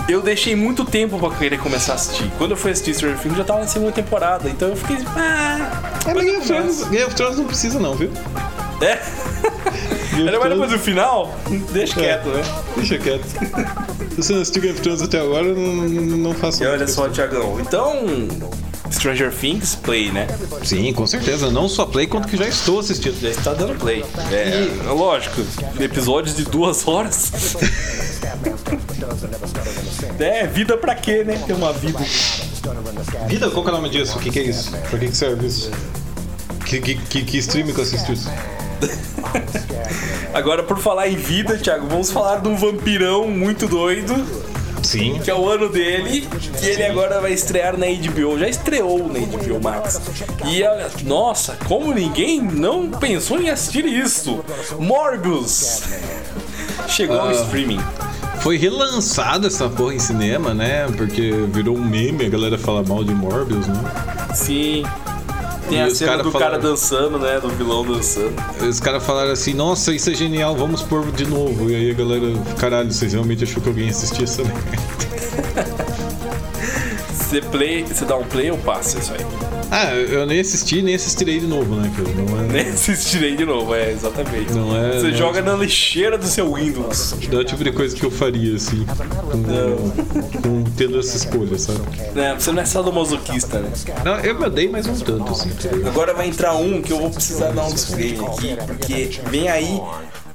[0.09, 2.31] Eu deixei muito tempo pra querer começar a assistir.
[2.38, 4.49] Quando eu fui assistir Stranger Things, já tava na segunda temporada.
[4.49, 4.99] Então eu fiquei.
[5.16, 6.85] Ah, É, Game of, Thrones.
[6.85, 8.11] Game of Thrones não precisa não, viu?
[8.81, 9.01] É?
[10.27, 11.35] Era mais depois do final?
[11.73, 12.42] Deixa quieto, né?
[12.77, 13.25] Deixa quieto.
[14.11, 16.87] Se você não assistiu Game of Thrones até agora, não, não, não faça E olha
[16.87, 17.59] só, Tiagão.
[17.61, 18.07] Então.
[18.90, 20.27] Stranger Things Play, né?
[20.62, 21.51] Sim, com certeza.
[21.51, 23.21] Não só play, quanto que já estou assistindo.
[23.21, 24.05] Já está dando play.
[24.33, 25.42] É, lógico,
[25.81, 27.33] episódios de duas horas.
[30.19, 31.41] é, vida pra quê, né?
[31.47, 31.99] Ter uma vida.
[33.29, 34.19] Vida, qual que é o nome disso?
[34.19, 34.71] O que, que é isso?
[34.71, 35.71] Pra que, que serve isso?
[36.65, 38.29] Que, que, que, que stream que eu assisto isso?
[40.35, 44.15] Agora, por falar em vida, Thiago, vamos falar de um vampirão muito doido,
[44.83, 45.19] Sim.
[45.25, 46.29] que é o ano dele,
[46.61, 48.39] que ele agora vai estrear na HBO.
[48.39, 50.01] Já estreou na HBO Max.
[50.47, 54.45] E olha, nossa, como ninguém não pensou em assistir isso?
[54.79, 55.83] Morbius!
[56.89, 57.33] Chegou ao Ah.
[57.33, 57.81] streaming.
[58.40, 60.87] Foi relançada essa porra em cinema, né?
[60.96, 63.83] Porque virou um meme, a galera fala mal de Morbius, né?
[64.35, 64.85] Sim.
[65.68, 67.40] Tem E a cena cara do cara falaram- dançando, né?
[67.40, 68.33] Do vilão dançando.
[68.68, 71.68] Os caras falaram assim, nossa, isso é genial, vamos pôr de novo.
[71.68, 74.61] E aí a galera, caralho, vocês realmente achou que alguém assistia essa merda?
[77.12, 79.27] Você play, você dá um play ou passa isso aí?
[79.71, 81.91] Ah, eu nem assisti, nem assistirei de novo, né?
[81.97, 82.09] cara?
[82.11, 84.53] Não é, Nem assistirei de novo, é, exatamente.
[84.53, 87.15] Não é- Você não é- joga na lixeira do seu Windows.
[87.31, 88.87] não é o tipo de coisa que eu faria, assim,
[90.43, 91.81] com, tendo essa escolha, sabe?
[92.15, 93.71] Né, Você não é sadomasoquista, né?
[94.05, 95.69] Não, eu me odeio, mas não tanto, assim, tá?
[95.89, 99.81] Agora vai entrar um que eu vou precisar dar um disclaimer aqui, porque vem aí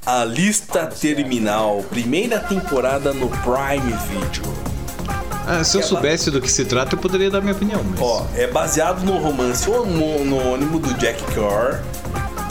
[0.04, 4.71] a lista terminal, primeira temporada no Prime Video.
[5.46, 8.00] Ah, se eu soubesse do que se trata, eu poderia dar minha opinião, mas...
[8.00, 11.82] Ó, é baseado no romance homônimo do Jack Carr.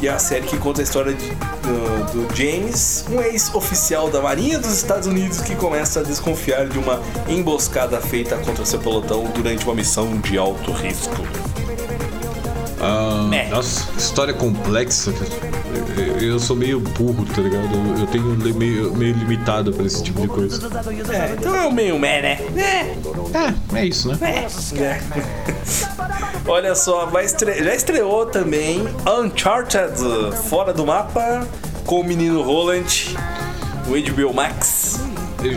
[0.01, 4.19] E é a série que conta a história de- do, do James, um ex-oficial da
[4.19, 6.99] Marinha dos Estados Unidos que começa a desconfiar de uma
[7.29, 11.21] emboscada feita contra seu pelotão durante uma missão de alto risco.
[12.83, 15.13] Ah, nossa, que história complexa.
[15.95, 17.69] Eu, eu sou meio burro, tá ligado?
[17.75, 18.23] Eu, eu tenho
[18.55, 20.67] meio, meio limitado pra esse tipo de coisa.
[21.13, 22.39] É, então é o meio meh, né?
[23.73, 24.17] É, é isso, né?
[26.47, 27.63] Olha só, vai estre...
[27.63, 29.93] já estreou também Uncharted
[30.49, 31.47] Fora do Mapa
[31.85, 33.15] com o menino Roland,
[33.87, 34.99] o HBO Max.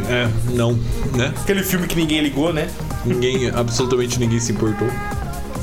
[0.09, 0.73] É, não,
[1.15, 1.33] né?
[1.43, 2.69] Aquele filme que ninguém ligou, né?
[3.05, 4.89] Ninguém, absolutamente ninguém se importou.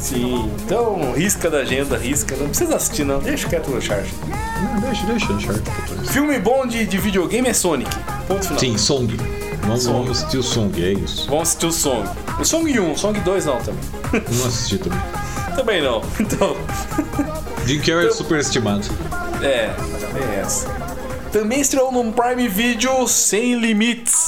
[0.02, 2.36] Sim, então risca da agenda, risca.
[2.36, 3.20] Não precisa assistir, não.
[3.20, 4.12] Deixa quieto no charge.
[4.64, 5.64] Não, deixa, deixa, Uncharted.
[6.12, 7.90] Filme bom de, de videogame é Sonic.
[8.28, 8.60] Ponto final.
[8.60, 9.16] Sim, Song.
[9.62, 9.94] Vamos, Song.
[10.00, 11.28] vamos assistir o Song, é isso.
[11.28, 12.10] Vamos assistir o Song.
[12.40, 13.82] O Song 1, o Song 2 não também.
[14.12, 15.00] Não assisti também.
[15.56, 16.02] também não.
[16.20, 16.58] Então,
[17.66, 18.84] Jim Carrey é super estimado.
[19.42, 19.70] é,
[20.36, 20.68] é essa.
[21.32, 24.21] Também estreou no Prime Video Sem Limites.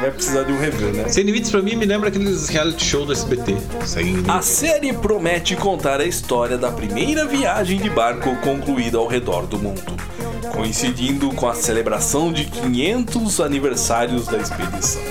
[0.00, 1.08] Vai precisar de um review, né?
[1.08, 3.56] Sem Limites pra mim me lembra aqueles reality show do SBT.
[3.84, 4.22] Sem.
[4.26, 9.58] A série promete contar a história da primeira viagem de barco concluída ao redor do
[9.58, 9.94] mundo,
[10.52, 15.02] coincidindo com a celebração de 500 aniversários da expedição.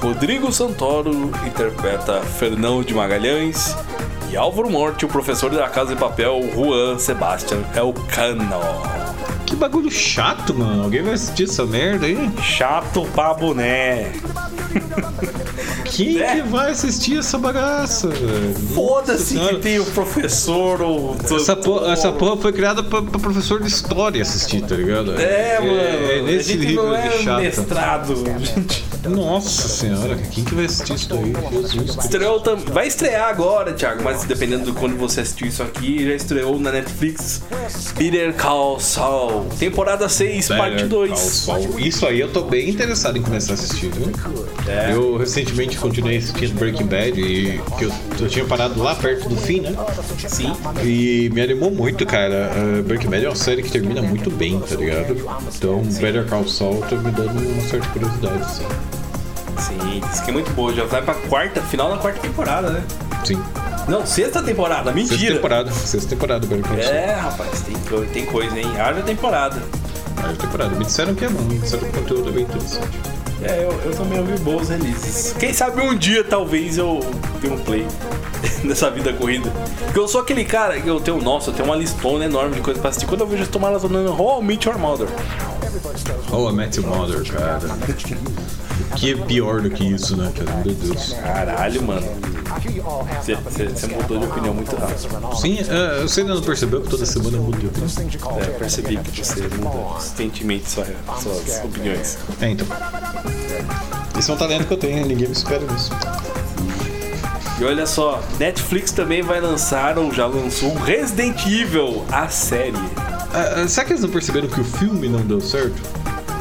[0.00, 3.74] Rodrigo Santoro interpreta Fernão de Magalhães
[4.30, 8.99] e Álvaro Morte, o professor da Casa de Papel, Juan Sebastian Elcano.
[9.50, 10.84] Que bagulho chato, mano.
[10.84, 12.30] Alguém vai assistir essa merda aí?
[12.40, 14.12] Chato pra boné.
[15.84, 16.36] Quem Né?
[16.36, 18.54] que vai assistir essa bagaça, velho?
[18.74, 21.16] Foda-se que tem o professor ou.
[21.22, 21.58] Essa
[21.92, 25.20] essa porra foi criada pra, pra professor de história assistir, tá ligado?
[25.20, 25.72] É, mano.
[25.78, 27.40] É, nesse nível não é de chato.
[27.42, 28.14] mestrado.
[28.16, 28.84] gente.
[29.08, 31.32] Nossa senhora, quem que vai assistir isso daí?
[31.70, 32.04] Jesus.
[32.04, 32.56] Estreou tam...
[32.56, 36.70] Vai estrear agora, Thiago, mas dependendo de quando você assistiu isso aqui, já estreou na
[36.70, 37.40] Netflix
[37.96, 41.48] Peter Call Saul, temporada 6, parte 2.
[41.78, 44.12] Isso aí eu tô bem interessado em começar a assistir, viu?
[44.66, 44.92] É.
[44.92, 49.36] Eu recentemente continuei assistindo Breaking Bad e que eu, eu tinha parado lá perto do
[49.36, 49.74] fim, né?
[50.28, 50.52] Sim.
[50.84, 52.50] E me animou muito, cara.
[52.56, 55.16] Uh, Breaking Bad é uma série que termina muito bem, tá ligado?
[55.56, 58.64] Então, Better Call Saul tá me dando uma certa curiosidade, assim.
[59.58, 60.72] Sim, diz que é muito boa.
[60.74, 62.82] Já vai pra quarta, final da quarta temporada, né?
[63.24, 63.40] Sim.
[63.88, 65.34] Não, sexta temporada, Sexta mentira.
[65.34, 65.70] temporada.
[65.72, 66.94] Sexta temporada, Better Call Saul.
[66.94, 68.66] É, rapaz, tem, tem coisa, hein?
[68.78, 69.56] Haja temporada.
[70.14, 70.76] Quarta temporada.
[70.76, 72.88] Me disseram que é bom, me disseram que o conteúdo é bem interessante.
[73.42, 75.34] É, eu, eu também ouvi boas releases.
[75.38, 77.00] Quem sabe um dia, talvez, eu
[77.40, 77.86] tenha um play
[78.62, 79.50] nessa vida corrida.
[79.84, 82.60] Porque eu sou aquele cara que eu tenho, nossa, eu tenho uma listona enorme de
[82.60, 83.06] coisas pra assistir.
[83.06, 85.08] Quando eu vejo eu estou maratonando How I Met Your Mother.
[86.32, 87.60] Oh, I Met Your Mother, cara.
[88.90, 90.62] O que é pior do que isso, né, cara?
[90.64, 91.12] Meu Deus.
[91.14, 92.06] Caralho, mano.
[93.22, 95.36] Você- mudou de opinião muito rápido.
[95.40, 97.88] Sim, é, você ainda não percebeu que toda semana eu mudo de opinião?
[98.40, 100.86] É, eu percebi que você muda constantemente sua-
[101.22, 102.18] suas opiniões.
[102.40, 102.66] É, então.
[104.18, 105.90] Esse é um talento que eu tenho, ninguém me espera nisso.
[107.60, 112.72] E olha só, Netflix também vai lançar ou já lançou Resident Evil, a série.
[113.32, 115.80] Ah, ah, será que eles não perceberam que o filme não deu certo?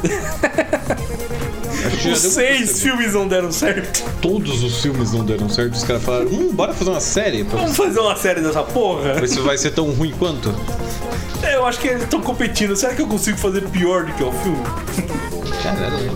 [2.11, 4.03] Os seis filmes não deram certo.
[4.21, 5.73] Todos os filmes não deram certo.
[5.73, 7.43] Os caras falaram, hum, bora fazer uma série.
[7.43, 9.25] Pra Vamos fazer uma série dessa porra?
[9.27, 10.53] se vai ser tão ruim quanto.
[11.43, 12.75] É, eu acho que eles estão competindo.
[12.75, 14.63] Será que eu consigo fazer pior do que o filme?
[15.63, 16.11] Caralho.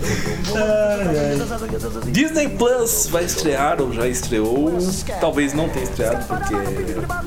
[2.11, 4.71] Disney Plus vai estrear, ou já estreou.
[5.19, 6.53] Talvez não tenha estreado, porque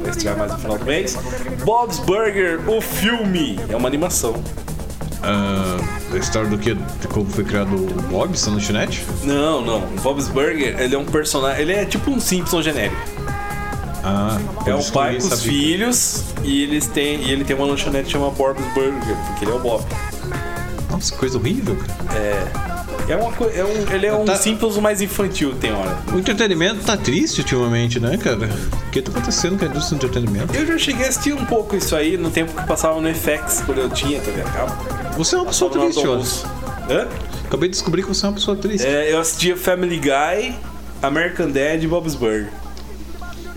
[0.00, 1.16] vai estrear mais no final do mês.
[1.64, 3.58] Bob's Burger, o filme.
[3.68, 4.42] É uma animação.
[5.22, 5.76] Ah,
[6.12, 6.74] a história do que?
[6.74, 9.04] De como foi criado o Bob, lanchonete?
[9.24, 9.78] Não, não.
[9.84, 11.62] O Bob's Burger, ele é um personagem.
[11.62, 12.96] Ele é tipo um Simpson genérico.
[14.04, 17.22] Ah, É que pai com os filhos e eles têm.
[17.22, 19.84] E ele tem uma lanchonete que chama Bob's Burger, porque ele é o Bob.
[20.90, 22.18] Nossa, que coisa horrível, cara.
[22.18, 22.75] É
[23.14, 25.96] uma coi- é um, ele é um Tá- simples mais infantil, tem hora.
[26.12, 28.48] O entretenimento tá triste ultimamente, né, cara?
[28.88, 30.56] O que tá acontecendo com a indústria do entretenimento?
[30.56, 33.62] Eu já cheguei a assistir um pouco isso aí no tempo que passava no FX,
[33.64, 34.72] quando eu tinha TV a cabo.
[35.16, 37.02] Você é uma pessoa Passava triste, olha.
[37.02, 37.08] Hã?
[37.46, 38.86] Acabei de descobrir que você é uma pessoa triste.
[38.86, 40.54] É, eu assistia Family Guy,
[41.02, 42.48] American Dad e Bob's Burger.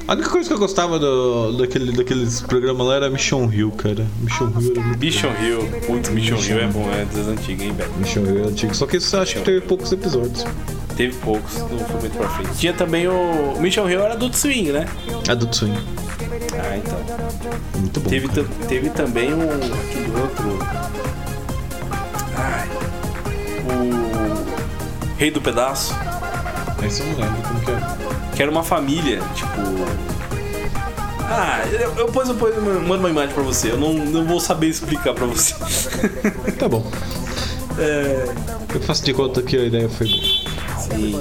[0.09, 4.07] A única coisa que eu gostava do, daquele, daqueles programas lá era Mission Hill, cara.
[4.19, 5.81] Mission Hill era muito Mission Hill.
[5.85, 7.93] Putz, Mission Hill é bom, é das antigas, hein, velho.
[7.93, 8.73] Mission Hill era antigo.
[8.73, 10.43] Só que isso acho que teve poucos episódios.
[10.97, 12.57] Teve poucos, não foi muito pra frente.
[12.57, 13.55] Tinha também o.
[13.59, 14.87] Mission Hill era Adult Swing, né?
[15.29, 15.77] Adult Swing.
[16.53, 16.99] Ah, então.
[17.79, 18.09] Muito bom.
[18.09, 18.27] Teve,
[18.67, 19.43] teve também um.
[19.43, 20.59] aquele outro.
[22.35, 22.67] Ai.
[23.69, 25.17] O.
[25.19, 25.93] Rei do Pedaço.
[26.83, 27.98] Esse eu não lembro como que é.
[28.39, 29.51] Que era uma família, tipo.
[31.29, 33.69] Ah, eu, eu, eu eu mando uma imagem pra você.
[33.71, 35.53] Eu não, não vou saber explicar pra você.
[36.57, 36.89] Tá bom.
[37.77, 38.33] É,
[38.73, 40.21] Eu faço de conta que a ideia foi boa.
[40.79, 41.19] sim.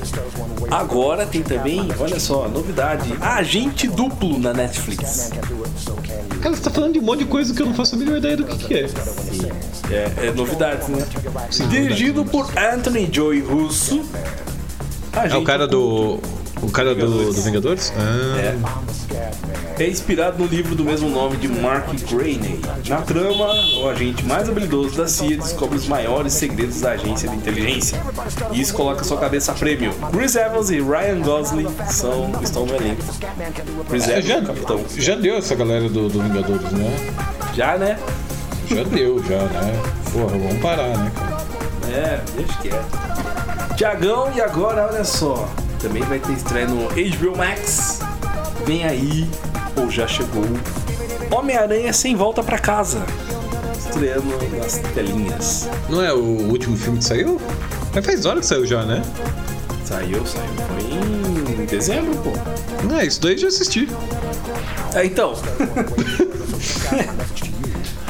[0.71, 3.13] Agora tem também, olha só, novidade.
[3.21, 5.33] Agente duplo na Netflix.
[6.41, 8.19] Cara, você tá falando de um monte de coisa que eu não faço a mínima
[8.19, 8.89] ideia do que, que é.
[9.91, 11.05] É, é novidades, né?
[11.69, 14.05] Dirigido por Anthony Joy Russo.
[15.29, 16.21] É o cara do.
[16.63, 17.35] O cara do, Vingadores.
[17.37, 17.93] do Vingadores?
[17.97, 18.55] Ah,
[19.79, 22.61] É inspirado no livro do mesmo nome de Mark Graney.
[22.89, 23.47] Na trama,
[23.81, 28.01] o agente mais habilidoso da CIA descobre os maiores segredos da agência de inteligência.
[28.53, 29.95] E isso coloca sua cabeça a prêmio.
[30.13, 33.03] Chris Evans e Ryan Gosling são, estão no elenco.
[33.89, 34.85] Chris É, Evans, já, capitão.
[34.97, 36.97] já deu essa galera do, do Vingadores, né?
[37.55, 37.99] Já, né?
[38.67, 39.81] Já deu, já, né?
[40.13, 41.39] Porra, vamos parar, né, cara?
[41.91, 43.77] É, deixa quieto.
[43.77, 45.49] Tiagão, e agora, olha só.
[45.81, 48.01] Também vai ter estreia no HBO Max.
[48.67, 49.29] Vem aí,
[49.77, 50.45] ou já chegou.
[51.31, 53.05] Homem-Aranha sem volta pra casa.
[53.79, 55.69] Estreando nas telinhas.
[55.89, 57.41] Não é o último filme que saiu?
[57.95, 59.03] Mas faz hora que saiu já, né?
[59.85, 60.45] Saiu, saiu.
[60.67, 62.33] Foi em dezembro, pô.
[62.87, 63.89] Não, é, isso daí já assisti.
[64.95, 65.35] É, então.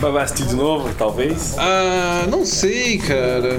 [0.01, 1.57] Vai assistir de novo, talvez?
[1.59, 3.59] Ah, não sei, cara.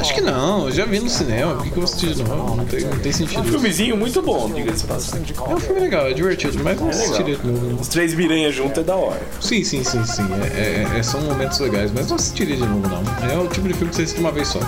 [0.00, 1.54] Acho que não, eu já vi no cinema.
[1.54, 2.56] Por que, que eu vou assistir de novo?
[2.56, 3.44] Não tem, não tem Um sentido.
[3.44, 5.24] filmezinho muito bom, diga-se de passagem.
[5.48, 7.66] É um filme legal, é divertido, mas não assistiria de novo.
[7.68, 7.80] não.
[7.80, 9.20] Os três miranha junto é da hora.
[9.40, 10.26] Sim, sim, sim, sim.
[10.54, 13.30] É, é- é- são momentos legais, mas não assistiria de novo, não.
[13.30, 14.60] É o tipo de filme que você assiste uma vez só.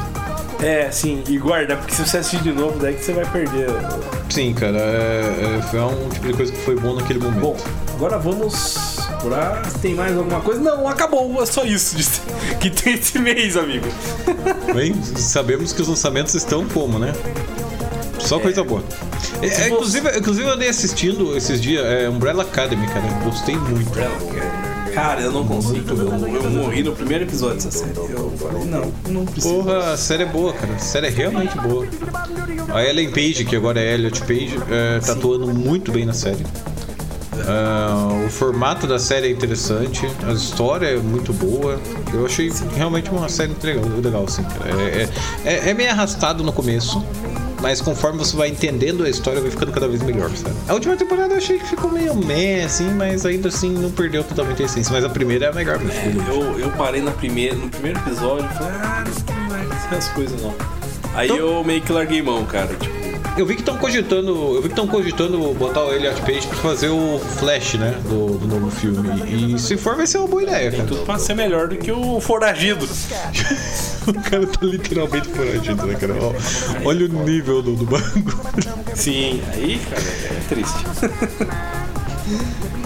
[0.63, 3.69] É, sim, e guarda, porque se você assistir de novo, daí que você vai perder.
[4.31, 7.41] Sim, cara, é, é, foi um tipo de coisa que foi bom naquele momento.
[7.41, 7.57] Bom,
[7.95, 9.63] agora vamos pra.
[9.83, 10.61] Tem mais alguma coisa?
[10.61, 11.97] Não, acabou, é só isso
[12.61, 13.87] que tem esse mês, amigo.
[14.75, 17.13] Bem, sabemos que os lançamentos estão como, né?
[18.19, 18.83] Só coisa boa.
[19.41, 23.07] É, é, você- inclusive, inclusive, eu andei assistindo esses dias é, Umbrella Academy, cara.
[23.25, 23.91] Gostei muito.
[24.95, 25.91] Cara, eu não consigo.
[25.95, 27.93] Eu, eu morri no primeiro episódio dessa série.
[27.97, 29.55] Eu falei, não, não preciso.
[29.55, 30.75] Porra, a série é boa, cara.
[30.75, 31.87] A série é realmente boa.
[32.75, 36.45] A Ellen Page, que agora é Elliot Page, é, tá atuando muito bem na série.
[37.47, 41.79] Ah, o formato da série é interessante, a história é muito boa.
[42.13, 43.53] Eu achei realmente uma série
[44.03, 44.45] legal, assim.
[44.65, 45.09] É,
[45.49, 47.05] é, é- é meio arrastado no começo,
[47.61, 50.55] mas conforme você vai entendendo a história, vai ficando cada vez melhor, sabe?
[50.69, 54.23] A última temporada eu achei que ficou meio meh, assim, mas ainda assim não perdeu
[54.25, 54.93] totalmente a essência.
[54.93, 56.23] Mas a primeira é a melhor mesmo.
[56.29, 59.05] Eu, eu parei na primeira, no primeiro episódio e falei, ah,
[59.41, 60.55] não vai ser as coisas não.
[61.15, 62.69] Aí Então- eu meio que larguei mão, cara.
[62.75, 62.98] Tipo,
[63.39, 66.57] Eu vi que estão cogitando, eu vi que estão cogitando botar o Elliot Page pra
[66.57, 68.99] fazer o Flash, né, do, do novo filme.
[69.55, 70.83] E se for, vai ser uma boa ideia, cara.
[70.83, 72.87] tudo pra ser melhor do que o Foragido.
[74.09, 76.15] O cara tá literalmente foragido, né, cara?
[76.15, 76.33] Ó,
[76.83, 78.41] olha o nível do, do banco.
[78.95, 80.79] Sim, aí, cara, é triste.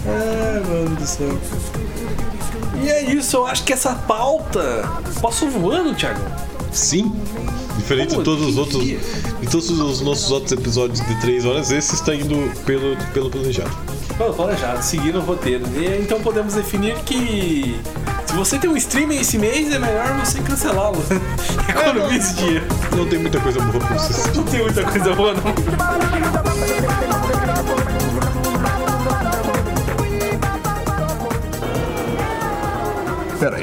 [0.04, 1.38] Ai, mano do céu.
[2.82, 4.82] E é isso, eu acho que essa pauta
[5.20, 6.20] passou voando, Thiago.
[6.72, 7.12] Sim.
[7.76, 8.20] Diferente Como?
[8.20, 8.82] de todos os outros.
[8.84, 13.70] De todos os nossos outros episódios de 3 horas, esse está indo pelo, pelo planejado.
[14.16, 15.64] Pô, planejado, seguindo o roteiro.
[15.76, 17.76] E, então podemos definir que
[18.26, 21.02] se você tem um streaming esse mês, é melhor você cancelá-lo.
[21.68, 22.64] Economize dinheiro.
[22.96, 24.36] Não tem muita coisa boa pra você assistir.
[24.36, 25.42] Não tem muita coisa boa, não.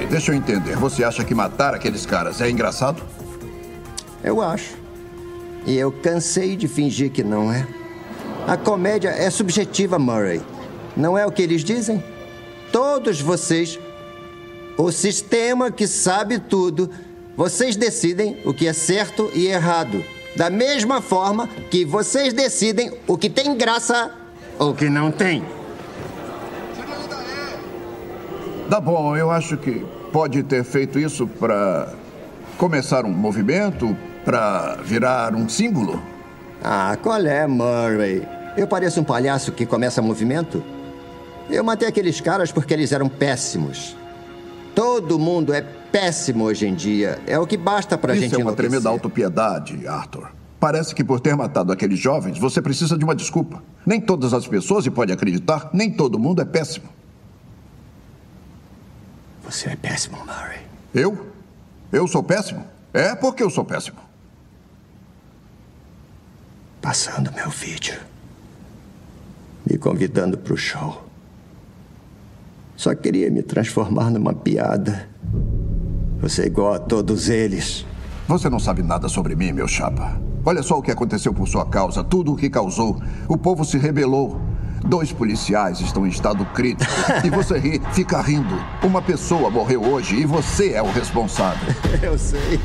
[0.10, 0.76] deixa eu entender.
[0.76, 3.02] Você acha que matar aqueles caras é engraçado?
[4.24, 4.74] Eu acho.
[5.66, 7.68] E eu cansei de fingir que não é.
[8.48, 10.42] A comédia é subjetiva, Murray.
[10.98, 12.04] Não é o que eles dizem?
[12.72, 13.80] Todos vocês,
[14.78, 16.90] o sistema que sabe tudo,
[17.38, 20.04] vocês decidem o que é certo e errado.
[20.36, 24.12] Da mesma forma que vocês decidem o que tem graça
[24.58, 25.44] ou que não tem.
[28.70, 31.94] Tá bom, eu acho que pode ter feito isso para
[32.58, 33.96] começar um movimento,
[34.30, 36.02] Pra virar um símbolo?
[36.64, 38.22] Ah, qual é, Murray?
[38.58, 40.64] Eu pareço um palhaço que começa movimento?
[41.50, 43.96] Eu matei aqueles caras porque eles eram péssimos.
[44.76, 47.18] Todo mundo é péssimo hoje em dia.
[47.26, 50.30] É o que basta pra Isso gente é uma tremenda autopiedade, Arthur.
[50.60, 53.64] Parece que por ter matado aqueles jovens, você precisa de uma desculpa.
[53.86, 56.88] Nem todas as pessoas, e pode acreditar, nem todo mundo é péssimo.
[59.50, 60.60] Você é péssimo, Murray.
[60.94, 61.28] Eu?
[61.92, 62.64] Eu sou péssimo?
[62.94, 63.98] É porque eu sou péssimo.
[66.80, 68.00] Passando meu vídeo.
[69.66, 71.04] Me convidando pro show.
[72.76, 75.10] Só queria me transformar numa piada.
[76.20, 77.88] Você é igual a todos eles.
[78.28, 80.22] Você não sabe nada sobre mim, meu chapa.
[80.46, 83.02] Olha só o que aconteceu por sua causa, tudo o que causou.
[83.28, 84.40] O povo se rebelou.
[84.84, 86.92] Dois policiais estão em estado crítico.
[87.24, 88.60] e você ri, fica rindo.
[88.84, 91.74] Uma pessoa morreu hoje e você é o responsável.
[92.02, 92.60] Eu sei.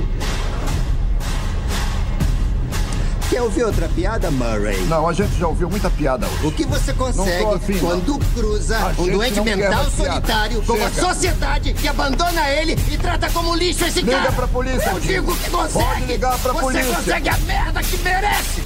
[3.31, 4.81] Quer ouvir outra piada, Murray?
[4.87, 6.47] Não, a gente já ouviu muita piada hoje.
[6.47, 11.73] O que você consegue afim, quando cruza A um doente mental solitário com a sociedade
[11.73, 14.33] que abandona ele e trata como lixo esse Liga cara?
[14.33, 15.85] pra polícia, Eu digo que consegue!
[15.85, 16.95] Pode ligar pra Você polícia.
[16.95, 18.63] consegue a merda que merece!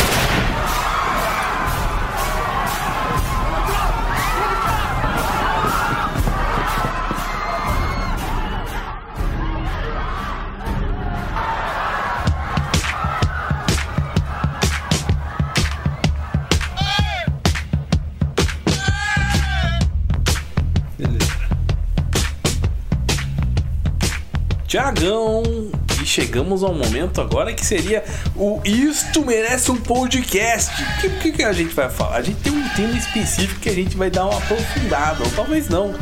[24.68, 25.42] Tiagão,
[26.02, 28.04] e chegamos ao momento agora que seria
[28.36, 30.70] o Isto Merece um Podcast.
[30.82, 32.16] O que, que, que a gente vai falar?
[32.16, 35.70] A gente tem um tema específico que a gente vai dar uma aprofundada, ou talvez
[35.70, 35.94] não.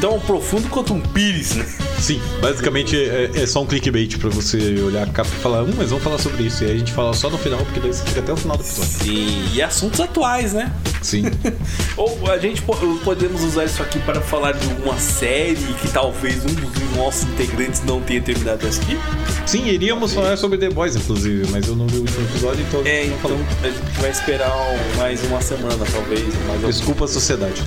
[0.00, 1.66] Tão profundo quanto um pires, né?
[2.04, 5.72] Sim, basicamente é, é só um clickbait pra você olhar a capa e falar, hum,
[5.74, 6.62] mas vamos falar sobre isso.
[6.62, 8.58] E aí a gente fala só no final, porque daí você fica até o final
[8.58, 8.90] do episódio.
[8.90, 10.70] Sim, e assuntos atuais, né?
[11.00, 11.24] Sim.
[11.96, 16.44] Ou a gente po- podemos usar isso aqui para falar de uma série que talvez
[16.44, 18.98] um dos nossos integrantes não tenha terminado assistir.
[19.46, 22.82] Sim, iríamos falar sobre The Boys, inclusive, mas eu não vi o último episódio, então
[22.84, 23.46] É, não então falamos.
[23.62, 24.52] a gente vai esperar
[24.98, 26.22] mais uma semana, talvez.
[26.66, 27.62] Desculpa a sociedade.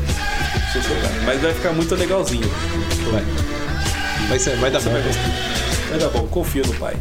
[1.25, 2.47] Mas vai ficar muito legalzinho.
[3.11, 3.23] Vai.
[4.27, 5.01] Vai, ser, vai dar Você bom.
[5.89, 6.95] vai dar bom, confia no pai.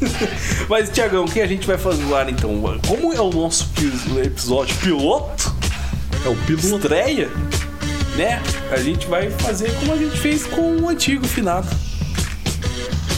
[0.68, 2.50] Mas, Tiagão, o que a gente vai fazer então?
[2.86, 3.92] Como é o nosso pi-
[4.24, 5.54] episódio piloto,
[6.24, 6.76] É o piloto.
[6.76, 7.30] estreia,
[8.16, 8.42] né?
[8.70, 11.68] A gente vai fazer como a gente fez com o antigo finado.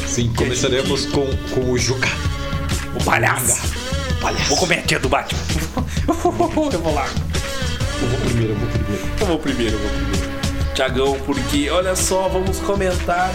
[0.06, 2.08] Sim, começaremos com, com o Juca.
[2.94, 3.58] O palhaço.
[4.20, 4.48] Palhaço.
[4.50, 5.40] Vou comer a tia do Batman.
[6.06, 7.06] eu vou lá.
[8.00, 9.04] Eu vou primeiro, eu vou primeiro.
[9.20, 10.27] Eu vou primeiro, eu vou primeiro.
[10.78, 13.32] Tiagão, porque olha só, vamos comentar.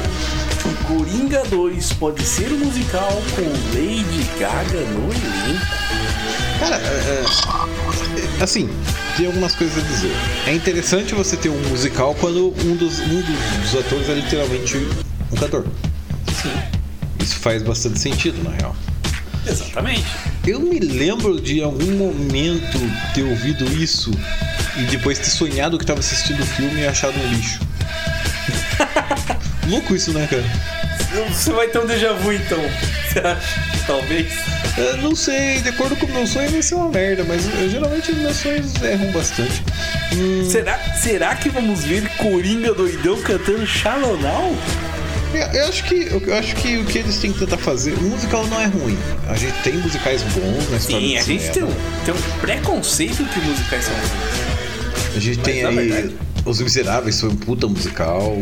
[0.88, 3.42] Coringa 2 pode ser um musical com
[3.76, 5.66] Lady Gaga no elenco.
[6.58, 7.26] Cara, é,
[8.40, 8.70] é, assim,
[9.18, 10.14] tem algumas coisas a dizer.
[10.48, 14.78] É interessante você ter um musical quando um dos, um dos, dos atores é literalmente
[15.30, 15.66] um cantor.
[16.42, 16.54] Sim.
[17.22, 18.74] Isso faz bastante sentido, na real.
[19.48, 20.06] Exatamente.
[20.46, 22.80] Eu me lembro de algum momento
[23.14, 24.12] ter ouvido isso
[24.78, 27.60] e depois ter sonhado que tava assistindo o filme e achado um lixo.
[29.68, 30.44] Louco isso, né, cara?
[31.32, 32.60] Você vai ter um déjà vu então.
[33.08, 33.64] Você acha?
[33.86, 34.34] Talvez.
[34.76, 37.70] Eu não sei, de acordo com o meu sonho vai ser uma merda, mas eu,
[37.70, 39.64] geralmente os meus sonhos erram bastante.
[40.14, 44.56] Hum, Será, será que vamos ver Coringa doidão cantando Shallow Now?
[45.38, 48.46] Eu, acho que, eu acho que o que eles têm que tentar fazer, o musical
[48.48, 48.98] não é ruim.
[49.28, 51.72] A gente tem musicais bons na história Sim, a gente tem um,
[52.06, 55.16] tem um preconceito que musicais são ruins.
[55.16, 56.16] A gente tem na aí verdade-
[56.46, 58.36] Os Miseráveis foi um puta musical.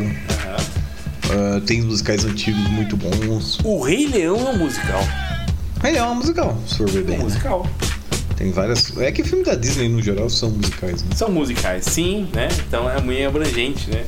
[1.29, 3.59] Ah, tem musicais antigos muito bons.
[3.63, 5.01] O Rei Leão é um musical.
[5.81, 7.15] Mas é um musical, se for ver É bem.
[7.15, 7.23] um né?
[7.25, 7.67] musical.
[8.35, 8.97] Tem várias.
[8.97, 11.09] É que filme da Disney no geral são musicais, né?
[11.15, 12.47] São musicais, sim, né?
[12.67, 14.03] Então é muito abrangente, né?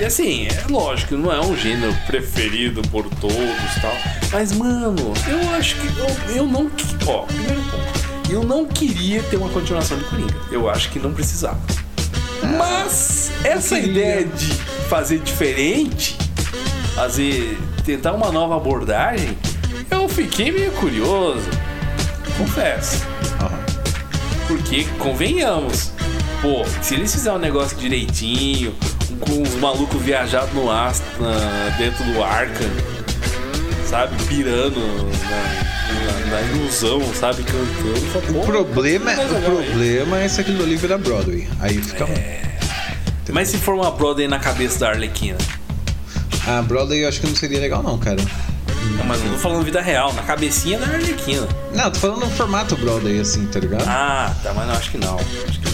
[0.00, 3.96] E assim, é lógico, não é um gênero preferido por todos e tal.
[4.32, 5.86] Mas, mano, eu acho que.
[5.98, 6.70] Eu, eu não.
[7.06, 8.08] Ó, primeiro ponto.
[8.30, 10.36] Eu não queria ter uma continuação de Coringa.
[10.50, 11.58] Eu acho que não precisava.
[12.56, 14.52] Mas essa ideia de
[14.88, 16.16] fazer diferente,
[16.94, 17.58] fazer.
[17.84, 19.36] tentar uma nova abordagem,
[19.90, 21.48] eu fiquei meio curioso.
[22.36, 23.06] Confesso.
[24.46, 25.92] Porque, convenhamos,
[26.40, 28.74] pô, se eles fizerem um negócio direitinho,
[29.20, 32.70] com os malucos viajados no ar, na- dentro do Arkham,
[33.88, 40.40] sabe, pirando na, na- na ilusão, sabe, cantando, O problema, mais o problema é se
[40.40, 41.48] aquilo ali virar Broadway.
[41.60, 42.18] Aí fica ruim.
[43.30, 45.36] Mas se for uma Broadway na cabeça da Arlequina,
[46.46, 48.16] A Broadway eu acho que não seria legal não, cara.
[48.96, 51.46] Não, mas não tô falando vida real, na cabecinha da Arlequina.
[51.74, 53.84] Não, tô falando no formato Broadway, assim, tá ligado?
[53.86, 55.16] Ah, tá, mas não, acho que não.
[55.16, 55.67] Acho que não.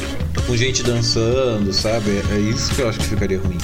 [0.46, 2.22] Com gente dançando, sabe?
[2.30, 3.58] É isso que eu acho que ficaria ruim.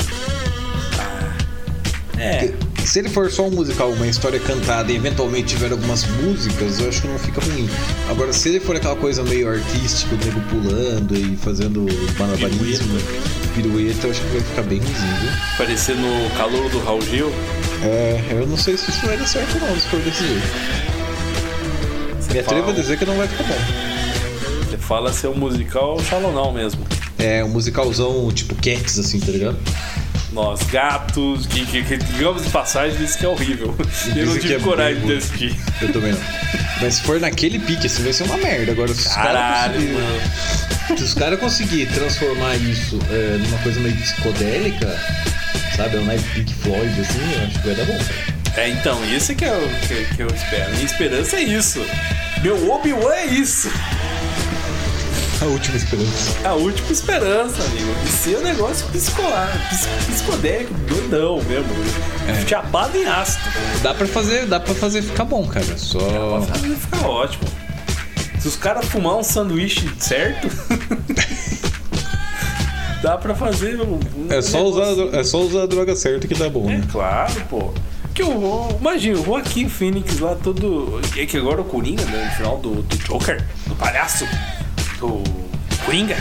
[2.19, 2.53] É,
[2.85, 6.89] Se ele for só um musical, uma história cantada e eventualmente tiver algumas músicas, eu
[6.89, 7.69] acho que não fica ruim.
[8.11, 11.87] Agora, se ele for aquela coisa meio artística, o nego pulando e fazendo
[12.19, 12.99] malabarismo,
[13.55, 15.31] pirueta, eu acho que vai ficar bem ruimzinho, viu?
[15.57, 17.33] parecer no calor do Raul Gil.
[17.83, 20.47] É, eu não sei se isso vai dar certo não, se for desse jeito.
[22.21, 23.90] Você Me atrevo a dizer que não vai ficar bom.
[24.91, 26.85] Fala ser um musical xalonão mesmo.
[27.17, 29.57] É um musicalzão tipo Cats, assim, tá ligado?
[30.33, 33.73] Nós, gatos, que, que, que digamos de passagem, disse que é horrível.
[34.17, 35.57] Eu não tive é coragem de assistir.
[35.81, 36.21] Eu também não.
[36.81, 38.73] Mas se for naquele pique, assim, vai ser uma merda.
[38.73, 40.21] Agora, se os caras conseguirem- mano.
[40.99, 44.99] Se os caras conseguirem transformar isso é, numa coisa meio psicodélica,
[45.77, 45.99] sabe?
[45.99, 47.99] É um night Pink Floyd, assim, eu acho que vai dar bom.
[48.57, 50.73] É, então, isso é que eu, que, que eu espero.
[50.73, 51.81] Minha esperança é isso.
[52.43, 53.71] Meu Obi-Wan é isso.
[55.41, 56.49] A última esperança.
[56.49, 57.95] A última esperança, amigo.
[58.05, 61.67] De ser um negócio psicolar, pis- psicodélico, doidão mesmo.
[62.29, 62.47] É.
[62.47, 63.43] Chapado em ácido.
[63.83, 65.79] Dá pra fazer, dá pra fazer ficar bom, cara.
[65.79, 66.41] Só.
[66.41, 67.45] Vai ficar ótimo.
[68.39, 70.49] Se os caras fumar um sanduíche certo,
[73.03, 73.95] dá pra fazer um.
[74.17, 75.07] um É só, negócio.
[75.07, 76.85] usar, é só usar a droga certa que dá bom, É né?
[76.91, 77.73] claro, pô.
[78.15, 81.01] Que o, imagina, o Joaquim Phoenix lá todo.
[81.17, 84.27] É que agora o Coringa, né, no final do, do Joker, do palhaço,
[85.01, 85.23] do
[85.85, 86.17] Coringa,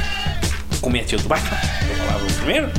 [0.82, 1.58] como tio do Batman,
[1.90, 2.70] eu falava o primeiro.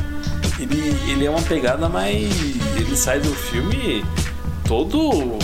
[0.59, 2.29] Ele, ele é uma pegada mais.
[2.75, 4.03] Ele sai do filme
[4.67, 5.39] todo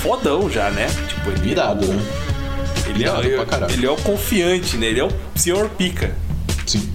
[0.00, 0.86] fodão já, né?
[1.08, 2.02] Tipo, ele Virado, é o, né?
[2.88, 4.86] Ele é, ele é o confiante, né?
[4.86, 6.14] Ele é o senhor pica
[6.66, 6.90] Sim.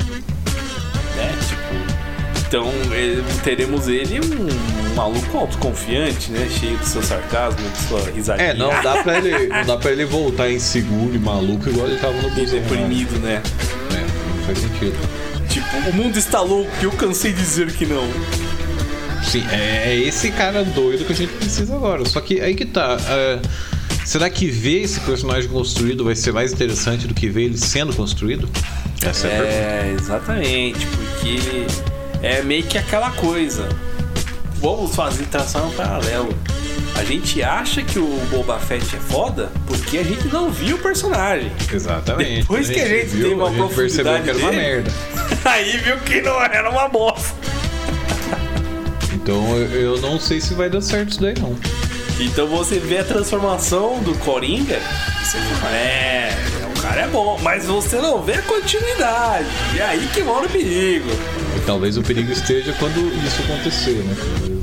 [1.16, 1.34] né?
[1.48, 6.48] Tipo, então eh, teremos ele um, maluco autoconfiante, né?
[6.50, 8.50] Cheio do seu sarcasmo, de sua risadinha.
[8.50, 11.98] É, não dá pra ele, não dá pra ele voltar inseguro e maluco igual ele
[12.00, 12.52] tava no E lá.
[12.52, 13.41] deprimido, né?
[13.91, 14.00] É,
[14.38, 14.96] não faz sentido.
[15.50, 18.04] Tipo, o mundo está louco e eu cansei de dizer que não.
[19.24, 22.06] Sim, é, é esse cara doido que a gente precisa agora.
[22.06, 22.98] Só que aí que tá.
[23.10, 23.39] é,
[24.06, 27.93] será que ver esse personagem construído vai ser mais interessante do que ver ele sendo
[27.93, 28.50] construído?
[29.02, 29.56] Essa é, a pergunta.
[29.58, 31.66] É, exatamente, porque
[32.22, 33.68] é meio que aquela coisa.
[34.66, 36.36] Vamos fazer traçar um paralelo.
[36.95, 40.80] A gente acha que o Boba Fett é foda porque a gente não viu o
[40.80, 41.51] personagem.
[41.72, 42.41] Exatamente.
[42.41, 44.61] Depois que a gente viu, tem uma a gente percebeu profundidade que era uma dele.
[44.63, 44.91] merda.
[45.45, 47.36] Aí viu que não era uma bosta.
[49.13, 51.55] Então eu, não sei se vai dar certo isso daí não.
[52.20, 54.80] Então você vê a transformação do Coringa
[55.24, 56.32] você fala, é,
[56.76, 59.47] o cara é bom, mas você não vê a continuidade.
[59.76, 61.11] E aí que mora o perigo.
[61.55, 64.55] E talvez o perigo esteja quando isso acontecer, né?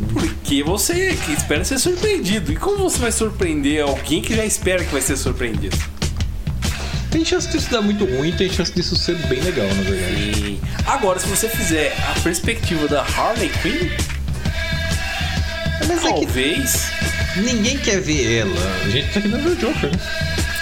[0.52, 2.52] Porque você espera ser surpreendido.
[2.52, 5.74] E como você vai surpreender alguém que já espera que vai ser surpreendido?
[7.10, 10.14] Tem chance disso dar muito ruim, tem chance disso ser bem legal, na verdade.
[10.20, 13.88] E agora, se você fizer a perspectiva da Harley Quinn,
[15.88, 16.90] Mas é que talvez.
[17.36, 18.82] ninguém quer ver ela.
[18.84, 19.98] A gente tá querendo ver o Joker, né?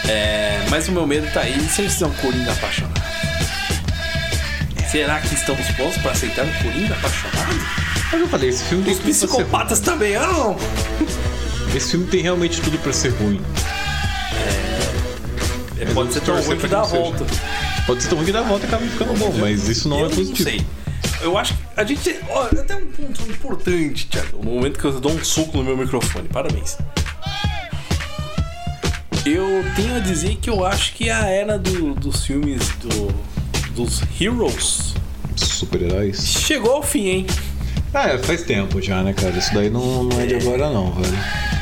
[0.08, 3.02] É, mas o meu medo tá aí se eles são Coringa apaixonado.
[4.88, 7.89] Será que estamos prontos para aceitar um Coringa apaixonado?
[8.12, 10.52] Mas eu falei, esse filme tem Os tudo pra ser psicopatas também amam.
[10.54, 10.56] ruim.
[11.76, 13.40] Esse filme tem realmente tudo pra ser ruim.
[15.78, 17.26] É, Mas pode vamos ser tão ruim que dá a não volta.
[17.86, 20.00] Pode ser tão ruim que dá a volta e acaba ficando bom, mas isso não
[20.00, 20.50] eu é positivo.
[20.50, 20.66] Não sei.
[21.22, 22.16] Eu acho que a gente.
[22.28, 24.38] Ó, até um ponto importante, Thiago.
[24.38, 26.28] O momento que eu dou um soco no meu microfone.
[26.28, 26.76] Parabéns.
[29.24, 33.08] Eu tenho a dizer que eu acho que a era do- dos filmes do,
[33.74, 34.94] dos Heroes
[35.36, 36.26] Super-heróis.
[36.26, 37.26] chegou ao fim, hein?
[37.92, 39.36] Ah, é, faz tempo já, né, cara?
[39.36, 41.12] Isso daí não, não é de agora não, velho.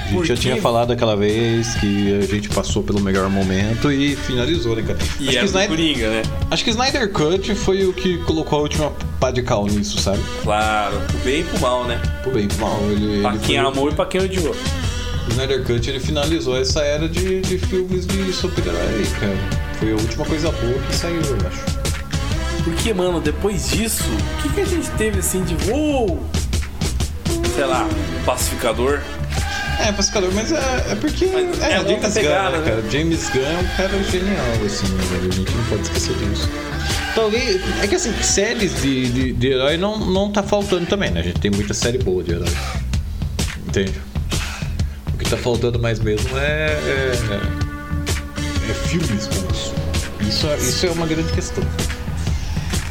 [0.07, 4.15] A gente já tinha falado aquela vez que a gente passou pelo melhor momento e
[4.17, 4.99] finalizou, né, cara?
[5.21, 6.23] E acho, que era do Snyder, Coringa, né?
[6.51, 10.19] acho que Snyder Cut foi o que colocou a última pá de cal nisso, sabe?
[10.43, 12.01] Claro, pro bem e pro mal, né?
[12.23, 12.79] Pro bem e pro mal.
[12.91, 14.55] Ele, Pra ele quem foi- amou e pra quem odiou.
[15.27, 19.37] O Snyder Cut ele finalizou essa era de, de filmes de super-herói, cara.
[19.79, 21.78] Foi a última coisa boa que saiu, eu acho.
[22.69, 26.23] Porque, mano, depois disso, o que, que a gente teve assim de uou?
[27.55, 27.89] Sei lá,
[28.27, 29.01] pacificador.
[29.81, 31.27] É, pacificador, mas é, é porque.
[31.27, 32.71] Mas é, é James outra Gunn, pegada, né, né?
[32.71, 32.91] cara?
[32.91, 35.29] James Gunn é um cara genial, assim, velho?
[35.31, 36.49] A gente não pode esquecer disso.
[37.15, 37.63] Talvez.
[37.83, 41.21] É que assim, séries de, de, de herói não, não tá faltando também, né?
[41.21, 42.53] A gente tem muita série boa de herói.
[43.67, 43.95] Entende?
[45.15, 46.73] O que tá faltando mais mesmo é.
[46.73, 47.13] é,
[48.71, 49.73] é filmes bons.
[50.29, 51.65] Isso, é- isso é uma grande questão.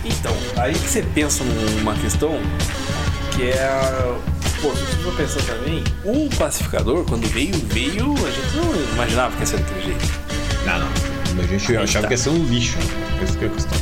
[0.08, 2.40] Então, aí que você pensa numa questão
[3.36, 4.16] que é a-
[4.62, 9.34] pô, se você for pensar também, o pacificador, quando veio, veio, a gente não imaginava
[9.36, 10.06] que ia ser daquele jeito.
[10.66, 11.44] Não, não.
[11.44, 12.08] A gente achava tá.
[12.08, 12.78] que ia ser um lixo.
[12.78, 13.20] né?
[13.24, 13.78] Essa que é a questão.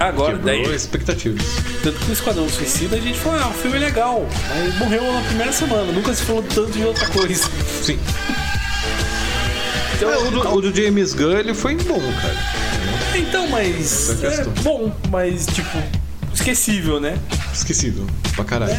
[0.00, 1.44] Agora, Quebrou daí, expectativas.
[1.82, 5.12] tanto que o Esquadrão Suicida, a gente falou, ah, o filme é legal, mas morreu
[5.12, 7.44] na primeira semana, nunca se falou tanto de outra coisa.
[7.82, 7.98] Sim.
[9.96, 12.34] Então, É, o, do, o do James Gunn, ele foi bom, cara.
[13.18, 14.52] Então mas, é questão.
[14.62, 15.78] bom, mas, tipo,
[16.32, 17.18] esquecível, né?
[17.52, 18.06] Esquecido.
[18.34, 18.72] Pra caralho.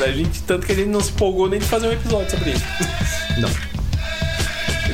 [0.00, 2.30] É, a gente, tanto que a gente não se empolgou nem de fazer um episódio
[2.30, 2.64] sobre isso.
[3.38, 3.50] Não.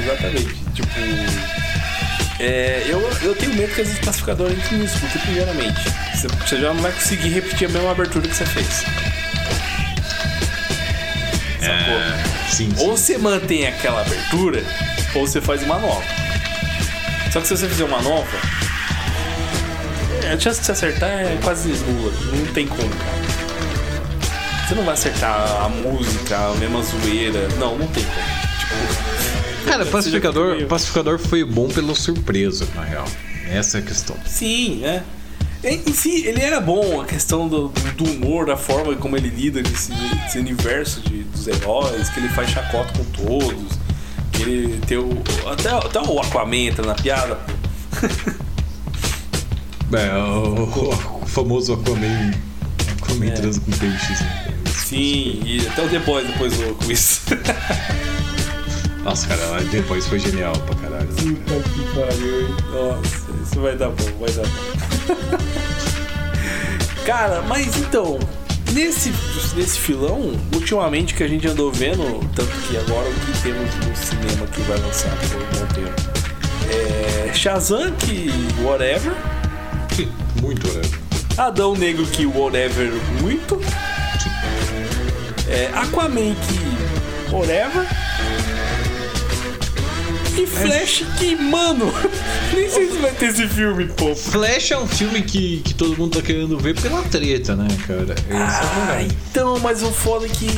[0.03, 0.55] Exatamente.
[0.75, 0.91] Tipo.
[2.39, 5.81] É, eu, eu tenho medo que as classificadoras nisso, porque primeiramente,
[6.15, 8.85] você, você já não vai conseguir repetir a mesma abertura que você fez.
[11.61, 11.99] Sacou?
[12.51, 12.85] Sim, sim.
[12.85, 14.63] Ou você mantém aquela abertura,
[15.15, 16.05] ou você faz uma nova.
[17.33, 18.66] Só que se você fizer uma nova, é,
[20.33, 22.13] a chance de você acertar é quase nula.
[22.33, 23.47] Não tem como, cara.
[24.67, 27.49] Você não vai acertar a música, a mesma zoeira.
[27.59, 28.47] Não, não tem como.
[28.59, 29.17] Tipo,
[29.67, 33.05] Cara, pacificador, pacificador foi bom pela surpresa, na real.
[33.49, 34.17] Essa é a questão.
[34.25, 35.05] Sim, né?
[35.63, 39.29] Em em si, ele era bom, a questão do, do humor, da forma como ele
[39.29, 39.93] lida com esse,
[40.27, 43.79] esse universo de, dos heróis, que ele faz chacota com todos,
[44.33, 45.23] que ele tem o.
[45.47, 47.39] Até, até o Aquaman entra na piada.
[49.97, 52.33] É, o, o famoso Aquaman.
[53.03, 53.31] Aquaman É.
[53.31, 54.21] transa com peixes.
[54.21, 54.55] né?
[54.75, 57.21] Sim, e até o The Boys depois zoou com isso.
[59.03, 61.07] Nossa, cara, depois foi genial pra caralho.
[61.09, 62.57] Puta que pariu, hein?
[62.73, 65.37] Nossa, isso vai dar bom, vai dar bom.
[67.07, 68.19] Cara, mas então,
[68.73, 69.13] nesse,
[69.55, 72.03] nesse filão, ultimamente que a gente andou vendo,
[72.35, 76.17] tanto que agora o que temos no cinema que vai lançar por um bom tempo
[76.69, 78.29] é Shazam, que
[78.65, 79.13] whatever.
[80.47, 80.91] Muito horário.
[81.37, 82.91] Adão Negro, que whatever
[83.21, 83.61] muito.
[85.49, 87.87] É, Aquaman, que whatever.
[90.39, 91.93] E Flash, que, mano,
[92.55, 94.15] nem sei se vai ter esse filme, pô.
[94.15, 98.13] Flash é um filme que, que todo mundo tá querendo ver pela treta, né, cara?
[98.15, 99.17] Esse é o Ah, verdade.
[99.31, 100.51] então, mas o foda é que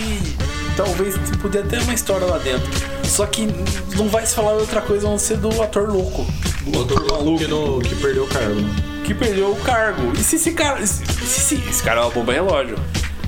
[0.76, 2.68] talvez podia ter uma história lá dentro.
[3.04, 3.48] Só que
[3.96, 6.26] não vai se falar outra coisa a não ser do ator louco.
[6.66, 8.74] Do ator maluco que, no- que perdeu o cargo, né?
[9.08, 10.12] Que perdeu o cargo.
[10.14, 10.86] E se esse cara.
[10.86, 12.76] Se, se- se- esse cara é uma bomba relógio.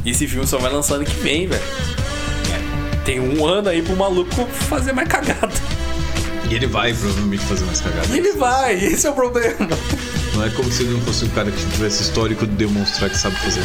[0.04, 1.62] E esse filme só vai lançar ano que vem, velho.
[3.04, 5.50] Tem um ano aí pro maluco fazer mais cagada.
[6.48, 8.10] E ele vai provavelmente fazer mais cagadas.
[8.10, 9.68] E ele vai, esse é o problema.
[10.34, 13.16] Não é como se ele não fosse um cara que tivesse histórico de demonstrar que
[13.18, 13.62] sabe fazer.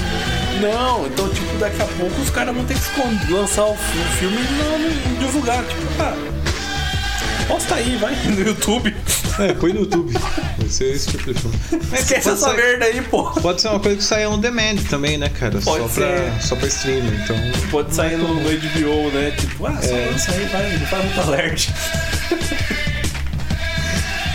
[0.62, 3.76] Não, então, tipo, daqui a pouco os caras vão ter que esconder, lançar o
[4.20, 4.80] filme e não,
[5.12, 5.64] não divulgar.
[5.64, 6.16] Tipo, ah,
[7.48, 8.96] posta aí, vai, no YouTube.
[9.40, 10.14] É, põe no YouTube.
[10.66, 11.56] Vai ser esse tipo de filme.
[11.94, 13.24] Esquece pode essa ser- merda aí, pô.
[13.32, 15.60] Pode ser uma coisa que saia on demand também, né, cara?
[15.60, 16.08] Pode só, ser.
[16.08, 17.38] Pra, só pra streaming, então.
[17.70, 19.32] Pode sair no, no HBO, né?
[19.40, 20.38] Tipo, ah, só É.
[20.38, 21.74] aí, vai, não faz muito alerte.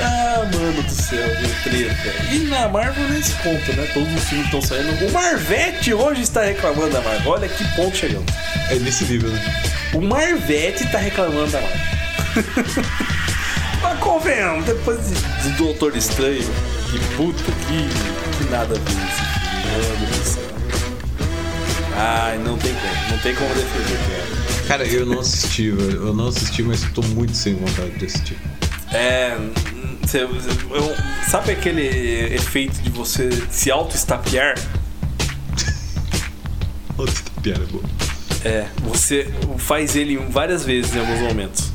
[0.03, 2.25] ah, mano do céu, meu treta.
[2.33, 3.89] E na Marvel nem se conta, né?
[3.93, 5.07] Todos os filmes estão saindo.
[5.07, 7.33] O Marvete hoje está reclamando da Marvel.
[7.33, 8.33] Olha que ponto chegamos.
[8.71, 9.63] É nesse nível, né?
[9.95, 11.91] O Marvete tá reclamando da Marvel.
[14.01, 16.43] Convenhamos, depois de, de Doutor Estranho,
[16.91, 20.43] que puta que, que nada a ver do céu.
[21.97, 24.41] Ai, não tem como, não tem como defender, cara.
[24.69, 26.07] Cara, eu não assisti, velho.
[26.07, 28.39] Eu não assisti, mas tô muito sem vontade de assistir.
[28.93, 29.37] É.
[30.07, 30.97] cê- eu-
[31.29, 34.55] sabe aquele efeito de você se auto-estapear?
[36.97, 37.85] Outra piada boa.
[38.45, 39.29] É, você
[39.59, 41.71] faz ele várias vezes em alguns momentos.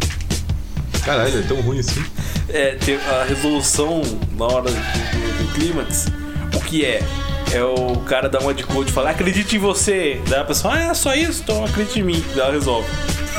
[1.04, 2.04] Caralho, é tão ruim assim.
[2.58, 2.78] É,
[3.22, 4.02] a resolução
[4.38, 6.06] na hora do, do- do clímax,
[6.56, 7.04] o que é?
[7.52, 10.22] É o cara dar uma de coach e falar, acredite em você.
[10.28, 12.24] Daí a pessoa, ah, é só isso, então acredite em mim.
[12.30, 12.88] Daí ela resolve.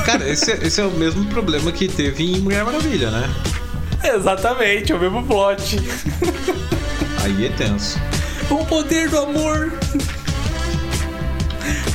[0.05, 3.29] Cara, esse, é- esse é o mesmo problema que teve em Mulher Maravilha, né?
[4.03, 5.77] Exatamente, é o mesmo plot.
[7.23, 7.99] Aí é tenso.
[8.51, 9.73] O poder do amor.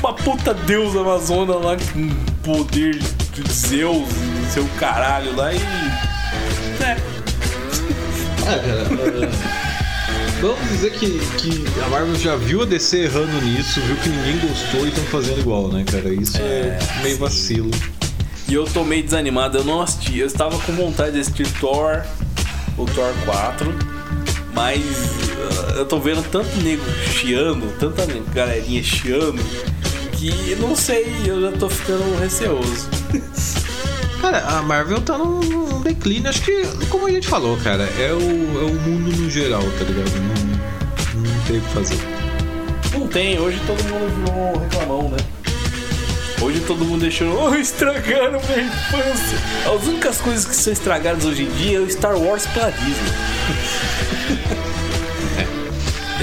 [0.01, 2.09] Uma puta deusa amazona lá com
[2.43, 4.09] poder de Zeus
[4.53, 5.59] seu caralho lá e.
[6.83, 7.12] É.
[10.41, 14.39] Vamos dizer que, que a Marvel já viu a DC errando nisso, viu que ninguém
[14.41, 16.13] gostou e estão fazendo igual, né, cara?
[16.13, 17.71] Isso é, meio vacilo.
[18.49, 20.19] E eu tô meio desanimado, eu não assisti.
[20.19, 22.03] Eu estava com vontade de assistir Thor,
[22.77, 23.73] o Thor 4,
[24.53, 29.41] mas uh, eu tô vendo tanto nego chiando, tanta galerinha chiando,
[30.13, 32.89] que não sei, eu já tô ficando receoso.
[34.23, 38.13] Cara, a Marvel tá num, num declínio, acho que, como a gente falou, cara, é
[38.13, 40.13] o, é o mundo no geral, tá ligado?
[40.15, 41.99] Não, não tem o que fazer.
[42.93, 45.17] Não tem, hoje todo mundo virou reclamão, né?
[46.41, 49.39] Hoje todo mundo deixando, oh, estragaram minha infância.
[49.67, 53.13] As únicas coisas que são estragadas hoje em dia é o Star Wars pra Disney.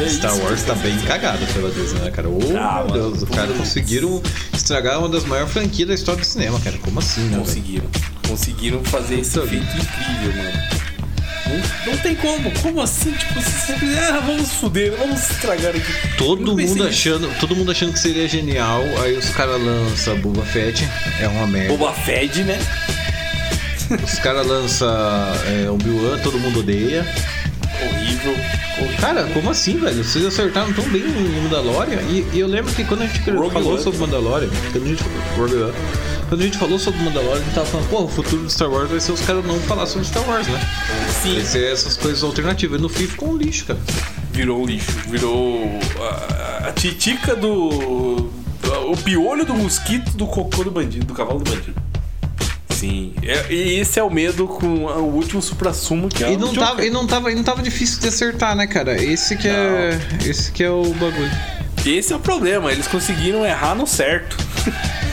[0.05, 2.29] É Star isso Wars tá bem cagado pela Disney, né, cara?
[2.29, 3.59] Ô, Ah, meu mano, Deus, os caras putz.
[3.59, 4.21] conseguiram
[4.53, 6.77] estragar uma das maiores franquias da história do cinema, cara.
[6.79, 7.37] Como assim, né?
[7.37, 7.85] Conseguiram.
[8.27, 10.79] Conseguiram fazer esse Puta feito incrível, mano.
[11.85, 12.51] Não, não tem como.
[12.61, 13.11] Como assim?
[13.11, 16.15] Tipo, você, ah, vamos foder, vamos estragar aqui.
[16.17, 20.87] Todo mundo achando, todo mundo achando que seria genial, aí os caras lançam Boba Fett,
[21.19, 21.75] é uma merda.
[21.75, 22.59] Boba Fett, né?
[24.03, 24.87] Os caras lançam
[25.47, 27.03] é, Obi-Wan, todo mundo odeia.
[27.81, 28.35] Horrível.
[28.99, 30.03] Cara, como assim, velho?
[30.03, 32.01] Vocês acertaram tão bem em Mandalorian.
[32.09, 33.84] E, e eu lembro que quando a gente Rogue falou One.
[33.84, 35.03] sobre Mandalorian, quando a gente,
[35.38, 35.73] Rogue
[36.30, 38.69] quando a gente falou sobre Mandalorian, a gente tava falando, pô, o futuro do Star
[38.69, 40.59] Wars vai ser os caras não falar sobre Star Wars, né?
[41.21, 41.36] Sim.
[41.36, 42.80] Vai ser essas coisas alternativas.
[42.80, 43.80] E no fim ficou um lixo, cara.
[44.32, 44.91] Virou um lixo.
[45.07, 48.30] Virou a, a titica do.
[48.88, 51.82] O piolho do mosquito do cocô do bandido, do cavalo do bandido.
[52.80, 53.13] Sim.
[53.23, 56.59] É- e esse é o medo com o último supra-sumo que é E não, Joker.
[56.69, 59.01] tava, e, não tava, e não tava difícil de acertar, né, cara?
[59.01, 59.99] Esse que é.
[60.25, 61.32] Esse que é o bagulho.
[61.86, 64.38] Esse é o problema, eles conseguiram errar no certo.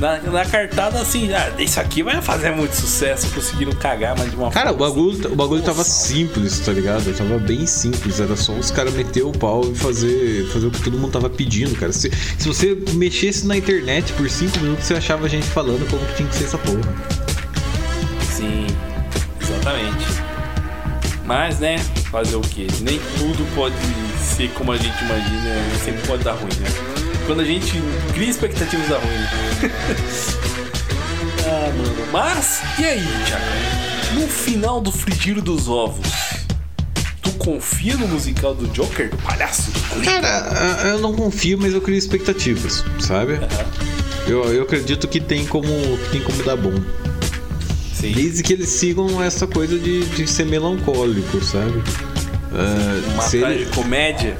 [0.00, 3.28] Na, na cartada, assim, ah, isso aqui vai fazer muito sucesso.
[3.34, 7.14] Conseguiram cagar, mas de uma Cara, o forma bagulho, o bagulho tava simples, tá ligado?
[7.14, 8.18] Tava bem simples.
[8.18, 11.28] Era só os caras meter o pau e fazer, fazer o que todo mundo tava
[11.28, 11.92] pedindo, cara.
[11.92, 16.14] Se, se você mexesse na internet por 5 minutos, você achava gente falando como que
[16.14, 16.94] tinha que ser essa porra.
[18.22, 18.66] Sim,
[19.38, 20.06] exatamente.
[21.26, 21.76] Mas, né,
[22.10, 22.66] fazer o quê?
[22.80, 23.76] Nem tudo pode
[24.18, 26.89] ser como a gente imagina, sempre pode dar ruim, né?
[27.30, 27.74] Quando a gente
[28.12, 29.24] cria expectativas dá ruim.
[31.46, 32.08] ah, mano.
[32.10, 33.44] Mas, e aí, Thiago?
[34.20, 36.08] No final do frigir dos ovos,
[37.22, 39.70] tu confia no musical do Joker, do palhaço?
[40.04, 43.38] Cara, eu não confio, mas eu crio expectativas, sabe?
[44.26, 46.74] Eu, eu acredito que tem como, que tem como dar bom.
[47.94, 48.10] Sim.
[48.10, 51.80] Desde que eles sigam essa coisa de, de ser melancólico, sabe?
[52.52, 54.36] Ah, Uma se ele- tragicomédia.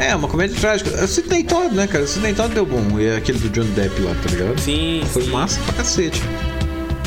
[0.00, 1.06] É, uma comédia trágica.
[1.06, 2.06] Sidney Todd, né, cara?
[2.06, 2.98] Sidney Todd deu bom.
[3.00, 4.58] E é aquele do John Depp lá, tá ligado?
[4.60, 5.30] Sim, Foi sim.
[5.30, 6.22] massa pra cacete.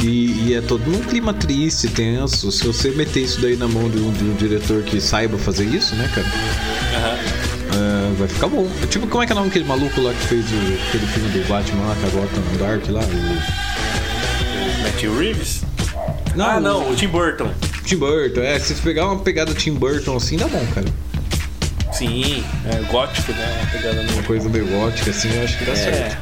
[0.03, 2.51] E, e é todo num clima triste, tenso.
[2.51, 5.65] Se você meter isso daí na mão de um, de um diretor que saiba fazer
[5.65, 6.27] isso, né, cara?
[6.97, 7.17] Aham.
[7.77, 8.67] é, vai ficar bom.
[8.89, 11.29] Tipo, como é que é o nome daquele maluco lá que fez o- aquele filme
[11.29, 13.01] do Batman lá, com a Gotham Dark lá?
[13.01, 15.61] O Matthew Reeves?
[16.35, 17.51] Não, ah, não, o Tim Burton.
[17.85, 18.41] Tim Burton.
[18.41, 20.87] É, se você pegar uma pegada Tim Burton assim, dá bom, cara.
[22.02, 23.58] Sim, é gótico, né?
[23.62, 25.76] Uma pegada no Uma coisa meio gótica assim, eu acho que dá É.
[25.76, 26.18] certo.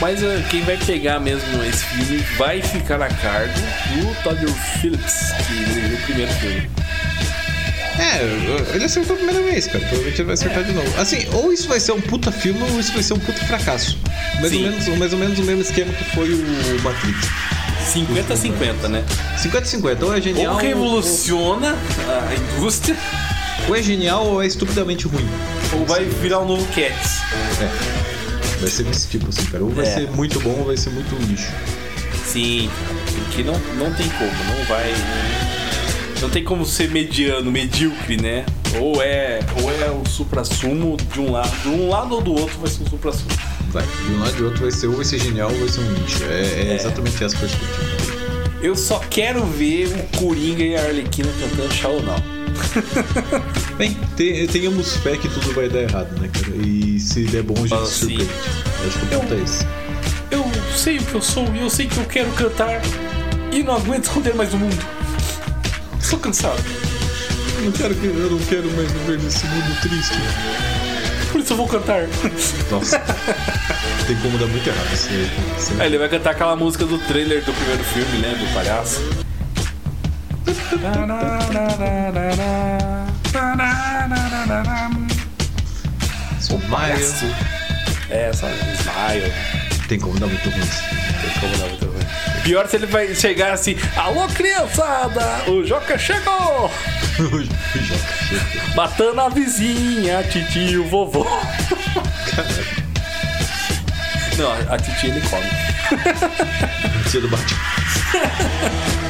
[0.00, 3.52] Mas uh, quem vai pegar mesmo esse filme vai ficar a cargo
[3.94, 4.44] do Todd
[4.80, 6.70] Phillips, que dirigiu o primeiro filme.
[7.98, 9.78] É, ele acertou a primeira vez, cara.
[9.78, 10.62] Provavelmente ele vai acertar É.
[10.64, 11.00] de novo.
[11.00, 13.96] Assim, ou isso vai ser um puta filme, ou isso vai ser um puta fracasso.
[14.40, 17.28] Mais, ou menos, mais ou menos o mesmo esquema que foi o Matrix.
[17.94, 19.04] 50-50, né?
[19.38, 20.02] 50-50.
[20.02, 20.54] Ou é genial.
[20.54, 21.74] Ou revoluciona
[22.28, 22.96] a indústria,
[23.66, 25.26] Ou, ou é genial ou é estupidamente ruim.
[25.72, 27.20] ou vai virar um novo Cats.
[27.60, 27.96] É.
[28.60, 29.62] Vai ser desse tipo assim, cara.
[29.64, 29.94] Ou vai É.
[29.94, 31.50] ser muito bom ou vai ser muito lixo.
[32.24, 32.70] Sim,
[33.14, 34.92] porque não, não tem como, não vai.
[36.20, 38.44] Não tem como ser mediano, medíocre, né?
[38.80, 42.58] Ou é, ou é o supra-sumo de um lado, de um lado ou do outro
[42.58, 43.28] vai ser o supra-sumo.
[43.70, 43.84] Vai.
[43.84, 45.80] De um lado e do outro vai ser ou vai ser genial ou vai ser
[45.80, 46.24] um lixo.
[46.24, 46.74] É, é É.
[46.76, 47.96] exatamente essa perspectiva.
[48.62, 52.16] Eu só quero ver o Coringa e a Arlequina cantando Shallow Now.
[53.78, 56.56] Bem, te- tenhamos fé que tudo vai dar errado, né, cara?
[56.66, 58.00] E se der bom, a gente Ah, se sim.
[58.18, 58.30] surpreende.
[58.86, 59.66] Acho que o ponto é esse.
[60.30, 60.44] Eu
[60.76, 62.80] sei o que eu sou e eu sei que eu quero cantar
[63.52, 64.78] e não aguento esconder mais o mundo.
[66.00, 66.62] Estou cansado.
[67.58, 70.14] Eu não quero, que- eu não quero mais viver nesse mundo triste.
[71.32, 72.06] Por isso eu vou cantar.
[72.70, 72.98] Nossa.
[74.06, 75.30] Tem como dar muito errado isso aí.
[75.58, 75.80] Isso aí.
[75.80, 78.34] Aí ele vai cantar aquela música do trailer do primeiro filme, né?
[78.38, 79.00] Do palhaço.
[86.40, 87.26] Sou Palhaço.
[88.08, 89.32] É, essa Smile.
[89.88, 90.60] Tem como dar muito ruim.
[90.60, 92.06] Tem como dar muito ruim.
[92.44, 95.50] Pior se ele vai chegar assim: Alô, criançada!
[95.50, 96.70] O Joca chegou!
[98.76, 101.26] Matando a vizinha, a titia e o vovô.
[104.38, 105.46] Não, a, a titia ele come.
[107.10, 107.28] Tia do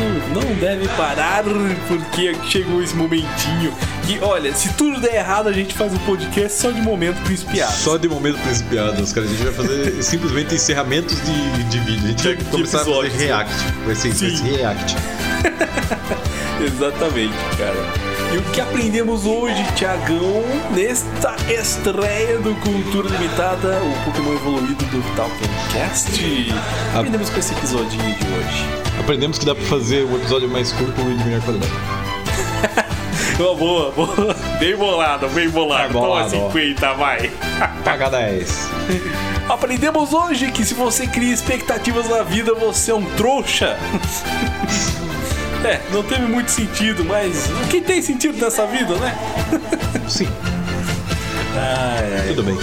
[0.00, 1.44] sucesso não deve parar,
[1.88, 3.74] porque chegou esse momentinho
[4.06, 7.72] que, olha, se tudo der errado, a gente faz um podcast só de momento principiado.
[7.72, 9.26] Só de momento principiados, cara.
[9.26, 12.04] A gente vai fazer simplesmente encerramentos de, de vídeo.
[12.04, 13.22] A gente vai começar a fazer episódios.
[13.22, 13.54] react.
[13.84, 14.96] Vai ser, vai ser react.
[16.64, 17.99] Exatamente, cara.
[18.32, 25.16] E o que aprendemos hoje, Tiagão, nesta estreia do Cultura Limitada, o Pokémon evoluído do
[25.16, 26.52] Talkencast?
[26.96, 28.64] Aprendemos com esse episodinho de hoje.
[29.00, 31.72] Aprendemos que dá pra fazer um episódio mais curto e de melhor qualidade.
[33.36, 34.36] Boa, boa, boa.
[34.58, 35.86] Bem bolado, bem bolado.
[35.86, 36.50] Tá bolado, Toma ó.
[36.50, 37.30] 50, vai.
[37.82, 38.68] Paga 10.
[39.48, 43.78] Aprendemos hoje que se você cria expectativas na vida, você é um trouxa.
[45.64, 49.14] É, não teve muito sentido, mas o que tem sentido nessa vida, né?
[50.08, 50.26] Sim.
[51.54, 52.28] Ai, ai.
[52.28, 52.58] Tudo bem.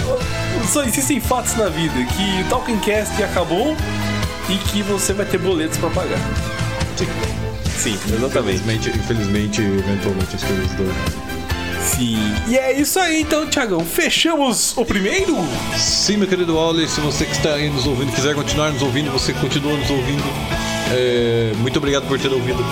[0.66, 3.76] Só existem fatos na vida que o Talkencast acabou
[4.48, 6.18] e que você vai ter boletos pra pagar.
[6.96, 7.06] Sim.
[7.78, 8.60] Sim, exatamente.
[8.60, 10.92] Infelizmente, infelizmente eventualmente as coisas do.
[11.80, 12.18] Sim.
[12.48, 13.80] E é isso aí então, Tiagão.
[13.80, 15.36] Fechamos o primeiro?
[15.76, 19.12] Sim, meu querido Wally, se você que está aí nos ouvindo quiser continuar nos ouvindo,
[19.12, 20.24] você continua nos ouvindo.
[20.92, 22.64] É, muito obrigado por ter ouvido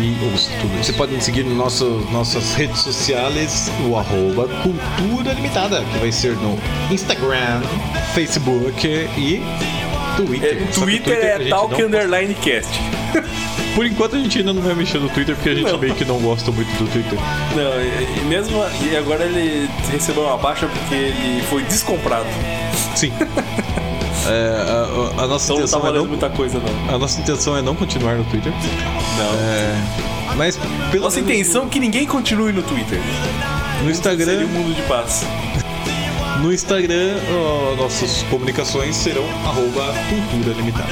[0.00, 0.76] e ouça tudo.
[0.84, 6.12] Você pode nos seguir nas nossas, nossas redes sociais, o arroba Cultura Limitada, que vai
[6.12, 6.58] ser no
[6.90, 7.62] Instagram,
[8.14, 9.42] Facebook e
[10.16, 10.62] Twitter.
[10.62, 12.70] É, Twitter a é Talk não- Underline Cast.
[13.74, 15.78] Por enquanto a gente ainda não vai mexer no Twitter porque a gente Não.
[15.78, 17.18] meio que não gosta muito do Twitter.
[17.56, 18.62] Não, e e mesmo.
[18.90, 22.26] E agora ele recebeu uma baixa porque ele foi descomprado.
[22.94, 23.12] Sim.
[24.26, 26.94] É, a, a- nossa Então não tá intenção é não, muita coisa, não.
[26.94, 28.52] a nossa intenção é não continuar no Twitter.
[28.52, 29.34] Não.
[29.34, 30.56] É, mas
[30.90, 33.00] pelo Nossa menos intenção é que ninguém continue no Twitter.
[33.82, 35.24] no Instagram, Seria um mundo de paz.
[36.40, 40.88] no Instagram, ó, nossas comunicações serão arroba cultura limitada.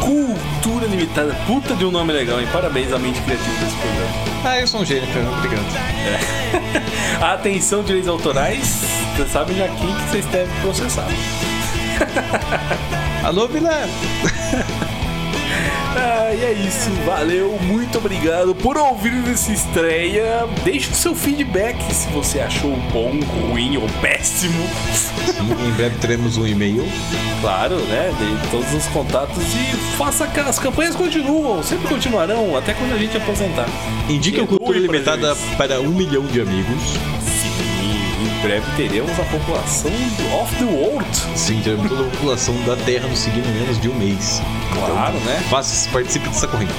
[0.00, 1.34] Cultura Limitada.
[1.46, 2.46] Puta de um nome legal, hein?
[2.52, 4.10] Parabéns à mente criativa desse programa.
[4.44, 5.26] Ah, eu sou um gênio, cara.
[5.38, 5.64] Obrigado.
[7.22, 8.82] Atenção, direitos autorais.
[9.16, 11.06] Você sabe já quem que vocês devem processar.
[13.22, 13.86] Alô, Vilé!
[15.96, 16.90] Ah, e é isso.
[17.06, 20.44] Valeu, muito obrigado por ouvir essa estreia.
[20.64, 24.60] Deixe o seu feedback se você achou bom, ruim ou péssimo.
[25.40, 26.84] em breve teremos um e-mail.
[27.40, 28.12] Claro, né?
[28.18, 32.98] Dê todos os contatos e faça que as campanhas continuam, sempre continuarão, até quando a
[32.98, 33.66] gente aposentar.
[34.08, 37.13] Indique o Cultura Limitada para um milhão de amigos.
[38.44, 39.90] Sim, em breve teremos a população
[40.38, 41.08] Off the World.
[41.34, 44.42] Sim, teremos toda a população da Terra nos seguindo menos de um mês.
[44.74, 45.42] Claro, né?
[45.48, 46.72] Faça, participe dessa corrente.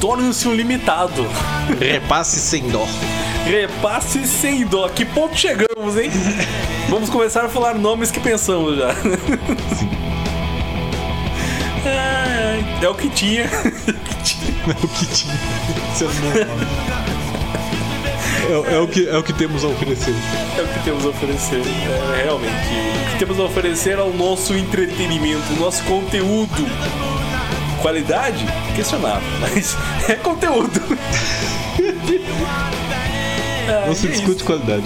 [0.00, 1.26] Torne-se um limitado.
[1.80, 2.86] Repasse sem dó.
[3.44, 4.88] Repasse sem dó.
[4.88, 6.10] Que ponto chegamos, hein?
[6.88, 8.90] Vamos começar a falar nomes que pensamos já.
[11.84, 13.44] Ai, É o que tinha.
[14.66, 15.32] É o que tinha.
[16.00, 17.05] É o nome.
[18.48, 20.14] É, é o que, é o que temos a oferecer.
[20.56, 21.60] É o que temos a oferecer.
[21.60, 22.52] É, realmente.
[22.52, 26.66] O que temos a oferecer é o nosso entretenimento, o nosso conteúdo.
[27.82, 28.44] Qualidade?
[28.74, 29.76] Questionável, mas
[30.08, 30.80] é conteúdo.
[33.86, 34.84] Não se é discute qualidade.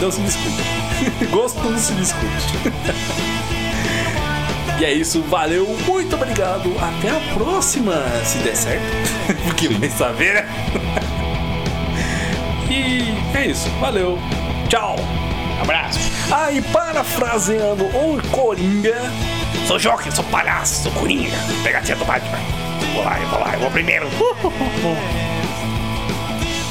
[0.00, 0.62] Não se discute.
[1.30, 2.26] Gosto não se discute.
[4.80, 6.74] E é isso, valeu, muito obrigado.
[6.78, 7.94] Até a próxima,
[8.24, 8.82] se der certo.
[9.44, 11.05] Porque vai saber, né?
[12.76, 14.18] E é isso, valeu.
[14.68, 14.96] Tchau.
[15.62, 15.98] Abraço.
[16.30, 18.94] Ah, e parafraseando o Coringa.
[19.66, 21.36] Sou Joker, sou palhaço, sou Coringa.
[21.62, 22.38] Pegadinha do Batman.
[22.94, 24.06] Vou lá, eu vou lá, eu vou primeiro.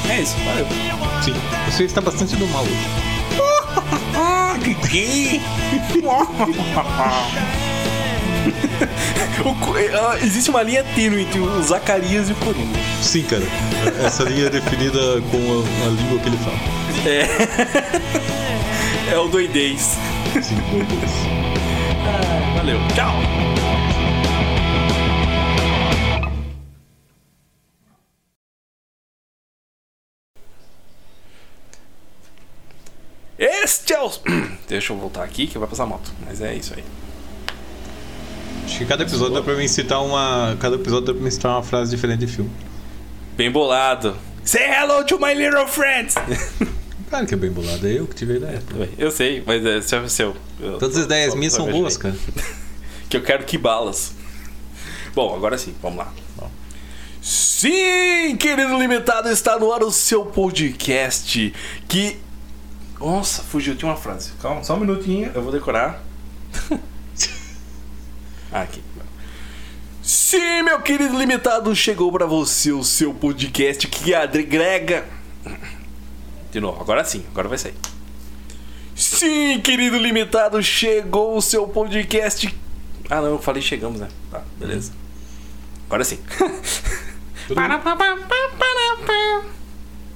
[0.08, 0.66] É isso, valeu.
[1.22, 1.34] Sim.
[1.68, 2.76] Você está bastante do mal hoje.
[4.18, 5.42] Ah, que que?
[9.44, 9.78] O
[10.24, 12.78] existe uma linha tênue entre o Zacarias e o Coringa.
[13.02, 13.44] Sim, cara.
[14.04, 16.56] Essa linha é definida com a, a língua que ele fala.
[19.12, 19.96] É o doidez.
[20.42, 21.12] Sim, Deus.
[22.56, 23.14] Valeu, tchau.
[33.38, 34.10] Este é o.
[34.66, 36.10] Deixa eu voltar aqui que vai passar moto.
[36.26, 36.84] Mas é isso aí.
[38.66, 40.56] Acho que cada episódio dá pra mim citar uma.
[40.60, 42.50] Cada episódio dá pra mim citar uma frase diferente de filme.
[43.36, 44.16] Bem bolado.
[44.44, 46.14] Say hello to my little friends.
[47.08, 48.62] Claro que é bem bolado, é eu que tive a ideia.
[48.98, 50.08] Eu sei, mas é seu.
[50.08, 52.16] seu eu- Todas as ideias minhas são boas, cara.
[53.08, 54.10] Que eu quero que balas.
[55.14, 56.12] Bom, agora sim, vamos lá.
[57.22, 61.54] Sim, querido limitado, está no ar o seu podcast
[61.86, 62.16] que.
[62.98, 64.32] Nossa, fugiu, tinha uma frase.
[64.42, 66.02] Calma, só um minutinho, eu vou decorar.
[68.62, 68.82] Aqui.
[70.02, 75.04] Sim, meu querido limitado, chegou pra você o seu podcast que agrega.
[76.52, 77.74] De novo, agora sim, agora vai sair.
[78.94, 82.54] Sim, querido limitado, chegou o seu podcast.
[83.10, 84.08] Ah, não, eu falei chegamos, né?
[84.30, 84.92] Tá, beleza.
[85.86, 86.18] Agora sim.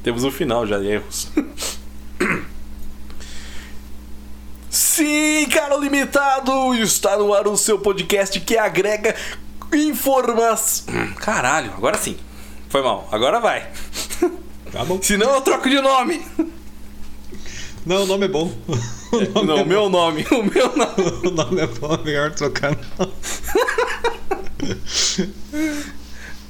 [0.03, 1.29] Temos o final já de erros.
[4.71, 9.15] Sim, cara limitado, está no ar o seu podcast que agrega
[9.75, 10.87] informação.
[11.17, 12.17] Caralho, agora sim.
[12.69, 13.69] Foi mal, agora vai.
[14.71, 15.03] Tá bom.
[15.03, 16.25] Senão eu troco de nome.
[17.85, 18.53] Não, o nome é bom.
[19.11, 20.95] O nome Não, é o meu nome, o meu nome.
[20.97, 21.29] bom.
[21.29, 22.77] O nome é bom, é melhor trocar.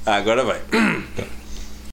[0.05, 0.61] Ah, agora vai.